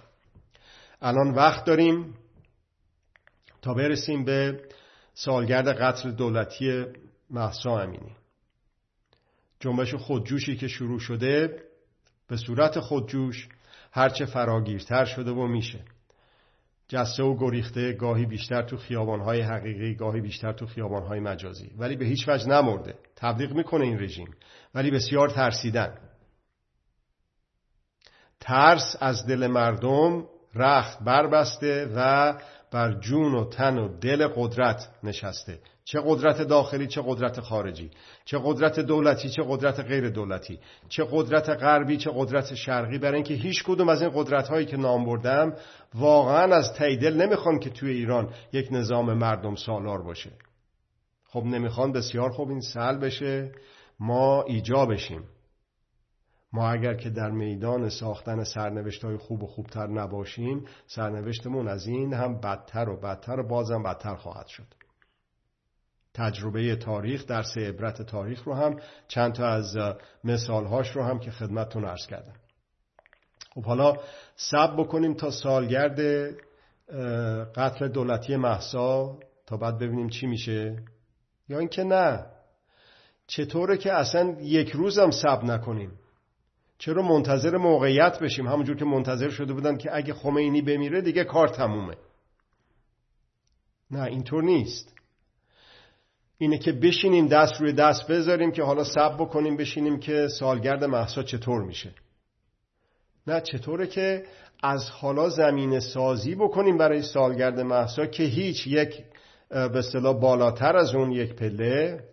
الان 1.03 1.35
وقت 1.35 1.64
داریم 1.64 2.14
تا 3.62 3.75
برسیم 3.75 4.25
به 4.25 4.64
سالگرد 5.14 5.68
قتل 5.68 6.11
دولتی 6.11 6.85
محسا 7.31 7.81
امینی. 7.81 8.16
جنبش 9.61 9.95
خودجوشی 9.95 10.57
که 10.57 10.68
شروع 10.68 10.99
شده 10.99 11.62
به 12.29 12.37
صورت 12.37 12.81
خودجوش 12.81 13.49
هرچه 13.93 14.27
فراگیرتر 14.27 15.05
شده 15.05 15.31
و 15.31 15.47
میشه. 15.47 15.81
جسته 16.89 17.23
و 17.23 17.37
گریخته 17.39 17.93
گاهی 17.93 18.27
بیشتر 18.27 18.63
تو 18.63 18.77
خیابانهای 18.77 19.41
حقیقی 19.41 19.95
گاهی 19.95 20.21
بیشتر 20.21 20.53
تو 20.53 20.67
خیابانهای 20.67 21.21
مجازی. 21.21 21.71
ولی 21.79 21.97
به 21.97 22.05
هیچ 22.05 22.29
وجه 22.29 22.49
نمرده. 22.49 22.95
تبلیغ 23.17 23.53
می‌کنه 23.53 23.85
این 23.85 24.01
رژیم. 24.01 24.29
ولی 24.75 24.91
بسیار 24.91 25.29
ترسیدن. 25.29 25.99
ترس 28.41 28.97
از 29.01 29.27
دل 29.27 29.47
مردم 29.47 30.25
رخت 30.55 31.05
بربسته 31.05 31.93
و 31.97 32.35
بر 32.73 32.93
جون 32.93 33.35
و 33.35 33.45
تن 33.45 33.79
و 33.79 33.99
دل 33.99 34.29
قدرت 34.29 34.89
نشسته. 35.03 35.59
چه 35.85 36.01
قدرت 36.05 36.42
داخلی 36.42 36.87
چه 36.87 37.03
قدرت 37.07 37.40
خارجی. 37.40 37.90
چه 38.25 38.40
قدرت 38.45 38.81
دولتی 38.81 39.31
چه 39.31 39.42
قدرت 39.49 39.81
غیر 39.81 40.09
دولتی. 40.09 40.59
چه 40.88 41.07
قدرت 41.11 41.49
غربی 41.49 41.97
چه 41.97 42.11
قدرت 42.14 42.55
شرقی. 42.55 42.99
برای 42.99 43.14
اینکه 43.14 43.35
هیچ 43.35 43.64
کدوم 43.64 43.88
از 43.88 44.03
این 44.03 44.11
قدرت 44.14 44.49
هایی 44.49 44.66
که 44.66 44.77
نام 44.77 45.05
بردم 45.05 45.57
واقعا 45.95 46.57
از 46.57 46.73
تیدل 46.73 47.23
نمی‌خوان 47.23 47.59
که 47.59 47.71
توی 47.71 47.90
ایران 47.90 48.35
یک 48.53 48.68
نظام 48.71 49.12
مردم 49.12 49.55
سالار 49.55 50.03
باشه. 50.03 50.31
خب 51.25 51.45
نمی‌خوان 51.45 51.92
بسیار 51.92 52.31
خوب 52.31 52.49
این 52.49 52.61
سل 52.61 52.99
بشه 52.99 53.53
ما 54.01 54.42
ایجا 54.42 54.87
بشیم. 54.87 55.25
ما 56.53 56.71
اگر 56.71 56.95
که 56.95 57.11
در 57.11 57.31
میدان 57.31 57.88
ساختن 57.88 58.45
سرنوشت 58.45 59.05
های 59.05 59.16
خوب 59.16 59.42
و 59.42 59.47
خوبتر 59.47 59.87
نباشیم 59.87 60.64
سرنوشتمون 60.87 61.68
از 61.68 61.87
این 61.87 62.14
هم 62.14 62.40
بدتر 62.40 62.88
و 62.88 63.01
بدتر 63.01 63.40
و 63.40 63.49
بازم 63.49 63.83
بدتر 63.83 64.14
خواهد 64.14 64.47
شد. 64.47 64.82
تجربه 66.14 66.77
تاریخ 66.77 67.27
درس 67.27 67.59
عبرت 67.59 68.03
تاریخ 68.03 68.42
رو 68.44 68.55
هم 68.55 68.81
چند 69.09 69.33
تا 69.33 69.46
از 69.46 69.77
مثالهاش 70.25 70.90
رو 70.96 71.03
هم 71.03 71.18
که 71.18 71.31
خدمتتون 71.31 71.85
عرض 71.85 72.07
کردم. 72.07 72.35
خب 73.55 73.64
حالا 73.64 73.96
سب 74.37 74.75
بکنیم 74.77 75.14
تا 75.14 75.31
سالگرد 75.31 76.01
قتل 77.55 77.88
دولتی 77.88 78.37
محسا 78.37 79.18
تا 79.46 79.57
بعد 79.57 79.79
ببینیم 79.79 80.09
چی 80.09 80.27
میشه. 80.27 80.83
یا 81.48 81.59
اینکه 81.59 81.85
نه. 81.85 82.27
چطوره 83.27 83.77
که 83.77 83.92
اصلا 83.92 84.37
یک 84.40 84.70
روزم 84.70 85.11
سب 85.11 85.44
نکنیم؟ 85.44 85.98
چرا 86.79 87.03
منتظر 87.03 87.57
موقعیت 87.57 88.18
بشیم؟ 88.18 88.46
همونجور 88.48 88.77
که 88.77 88.85
منتظر 88.85 89.31
شده 89.31 89.53
بودن 89.53 89.77
که 89.77 89.96
اگه 89.96 90.14
خمینی 90.14 90.62
بمیره 90.62 91.01
دیگه 91.01 91.25
کار 91.25 91.48
تمومه. 91.48 91.96
نه 93.90 94.03
اینطور 94.03 94.42
نیست. 94.42 94.94
اینه 96.43 96.59
که 96.59 96.73
بشینیم 96.73 97.27
دست 97.29 97.61
روی 97.61 97.73
دست 97.73 98.07
بذاریم 98.07 98.53
که 98.53 98.63
حالا 98.63 98.85
سب 98.85 99.17
بکنیم 99.19 99.57
بشینیم 99.57 99.99
که 99.99 100.29
سالگرد 100.29 100.85
محسا 100.85 101.23
چطور 101.23 101.63
میشه. 101.63 101.91
نه 103.27 103.41
چطوره 103.41 103.87
که 103.87 104.25
از 104.63 104.91
حالا 104.91 105.29
زمین 105.29 105.81
سازی 105.81 106.35
بکنیم 106.35 106.79
برای 106.79 107.03
سالگرد 107.03 107.61
محسا 107.61 108.07
که 108.07 108.23
هیچ 108.23 108.67
یک 108.67 109.05
به 109.51 109.79
اصطلاح 109.79 110.21
بالاتر 110.21 110.77
از 110.77 110.95
اون 110.95 111.13
یک 111.13 111.35
پله. 111.35 112.05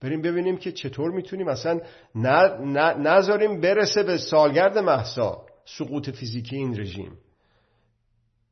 بریم 0.00 0.22
ببینیم 0.22 0.56
که 0.56 0.72
چطور 0.72 1.10
می‌تونیم 1.10 1.48
اصلا 1.48 1.80
نذاریم 2.98 3.60
برسه 3.60 4.02
به 4.02 4.18
سالگرد 4.18 4.78
محسا 4.78 5.46
سقوط 5.64 6.10
فیزیکی 6.10 6.56
این 6.56 6.80
رژیم. 6.80 7.18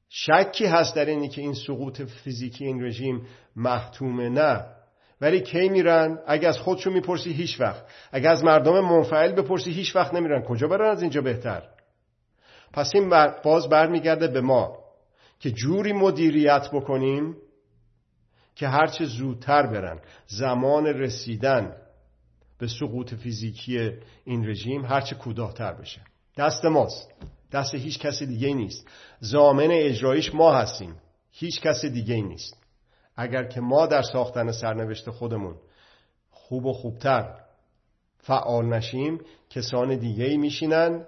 شکی 0.08 0.66
هست 0.66 0.94
در 0.94 1.04
اینی 1.04 1.28
که 1.28 1.40
این 1.40 1.54
سقوط 1.54 2.02
فیزیکی 2.02 2.64
این 2.64 2.84
رژیم 2.84 3.26
محتومه 3.56 4.28
نه. 4.28 4.64
ولی 5.20 5.40
کی 5.40 5.68
میرن؟ 5.68 6.18
اگه 6.26 6.48
از 6.48 6.58
خودشون 6.58 6.92
می‌پرسی 6.92 7.32
هیچ 7.32 7.60
وقت. 7.60 7.84
اگه 8.12 8.28
از 8.28 8.44
مردم 8.44 8.80
منفعل 8.80 9.32
بپرسی 9.32 9.70
هیچ 9.70 9.96
وقت 9.96 10.14
نمیرن. 10.14 10.42
کجا 10.42 10.68
برن؟ 10.68 10.90
از 10.90 11.02
اینجا 11.02 11.20
بهتر. 11.20 11.62
پس 12.72 12.90
این 12.94 13.12
باز 13.44 13.68
برمیگرده 13.68 14.28
به 14.28 14.40
ما 14.40 14.78
که 15.40 15.50
جوری 15.50 15.92
مدیریت 15.92 16.68
بکنیم 16.72 17.36
که 18.54 18.68
هرچه 18.68 19.04
زودتر 19.04 19.66
برن. 19.66 20.00
زمان 20.26 20.86
رسیدن 20.86 21.76
به 22.58 22.68
سقوط 22.68 23.14
فیزیکی 23.14 23.90
این 24.24 24.48
رژیم 24.48 24.84
هرچه 24.84 25.16
کوتاهتر 25.16 25.72
بشه. 25.72 26.00
دست 26.36 26.64
ماست. 26.64 27.10
دست 27.56 27.74
هیچ 27.74 27.98
کس 27.98 28.22
دیگه 28.22 28.54
نیست. 28.54 28.88
زامن 29.20 29.68
اجرایش 29.70 30.34
ما 30.34 30.54
هستیم. 30.54 30.94
هیچ 31.30 31.60
کس 31.60 31.84
دیگه 31.84 32.16
نیست. 32.16 32.56
اگر 33.16 33.44
که 33.44 33.60
ما 33.60 33.86
در 33.86 34.02
ساختن 34.02 34.52
سرنوشت 34.52 35.10
خودمون 35.10 35.56
خوب 36.30 36.66
و 36.66 36.72
خوبتر 36.72 37.34
فعال 38.18 38.66
نشیم 38.66 39.20
کسان 39.50 39.96
دیگه 39.96 40.36
میشینن 40.36 41.04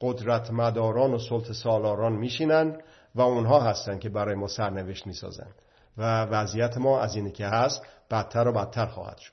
قدرت 0.00 0.50
مداران 0.50 1.14
و 1.14 1.18
سلط 1.18 1.52
سالاران 1.52 2.12
میشینن 2.12 2.80
و 3.14 3.20
اونها 3.20 3.60
هستن 3.60 3.98
که 3.98 4.08
برای 4.08 4.34
ما 4.34 4.46
سرنوشت 4.46 5.06
می‌سازن. 5.06 5.50
و 5.98 6.24
وضعیت 6.24 6.78
ما 6.78 7.00
از 7.00 7.16
اینه 7.16 7.30
که 7.30 7.46
هست 7.46 7.82
بدتر 8.10 8.48
و 8.48 8.52
بدتر 8.52 8.86
خواهد 8.86 9.18
شد. 9.18 9.32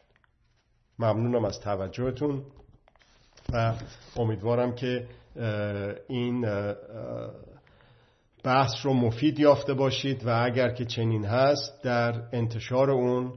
ممنونم 1.00 1.46
از 1.46 1.60
توجهتون 1.60 2.44
و 3.54 3.74
امیدوارم 4.16 4.76
که 4.76 5.08
این 6.08 6.46
بحث 8.44 8.72
رو 8.84 8.94
مفید 8.94 9.40
یافته 9.40 9.74
باشید 9.74 10.26
و 10.26 10.44
اگر 10.44 10.70
که 10.70 10.86
چنین 10.86 11.26
هست 11.26 11.84
در 11.84 12.22
انتشار 12.34 12.92
اون 12.92 13.34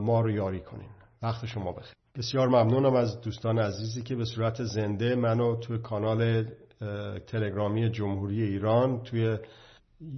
ما 0.00 0.20
رو 0.20 0.30
یاری 0.30 0.60
کنین. 0.60 0.90
وقت 1.22 1.46
شما 1.46 1.72
بخیر. 1.72 1.92
بسیار 2.16 2.48
ممنونم 2.48 2.94
از 2.96 3.20
دوستان 3.20 3.58
عزیزی 3.58 4.02
که 4.02 4.16
به 4.16 4.24
صورت 4.24 4.64
زنده 4.64 5.14
منو 5.14 5.56
توی 5.56 5.78
کانال 5.78 6.44
تلگرامی 7.26 7.90
جمهوری 7.90 8.42
ایران 8.42 9.02
توی 9.02 9.38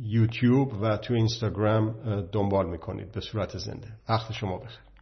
یوتیوب 0.02 0.82
و 0.82 0.96
توی 0.96 1.16
اینستاگرام 1.16 1.94
دنبال 2.32 2.70
می‌کنید. 2.70 3.12
به 3.12 3.20
صورت 3.20 3.58
زنده. 3.58 3.88
وقت 4.08 4.32
شما 4.32 4.58
بخیر. 4.58 4.93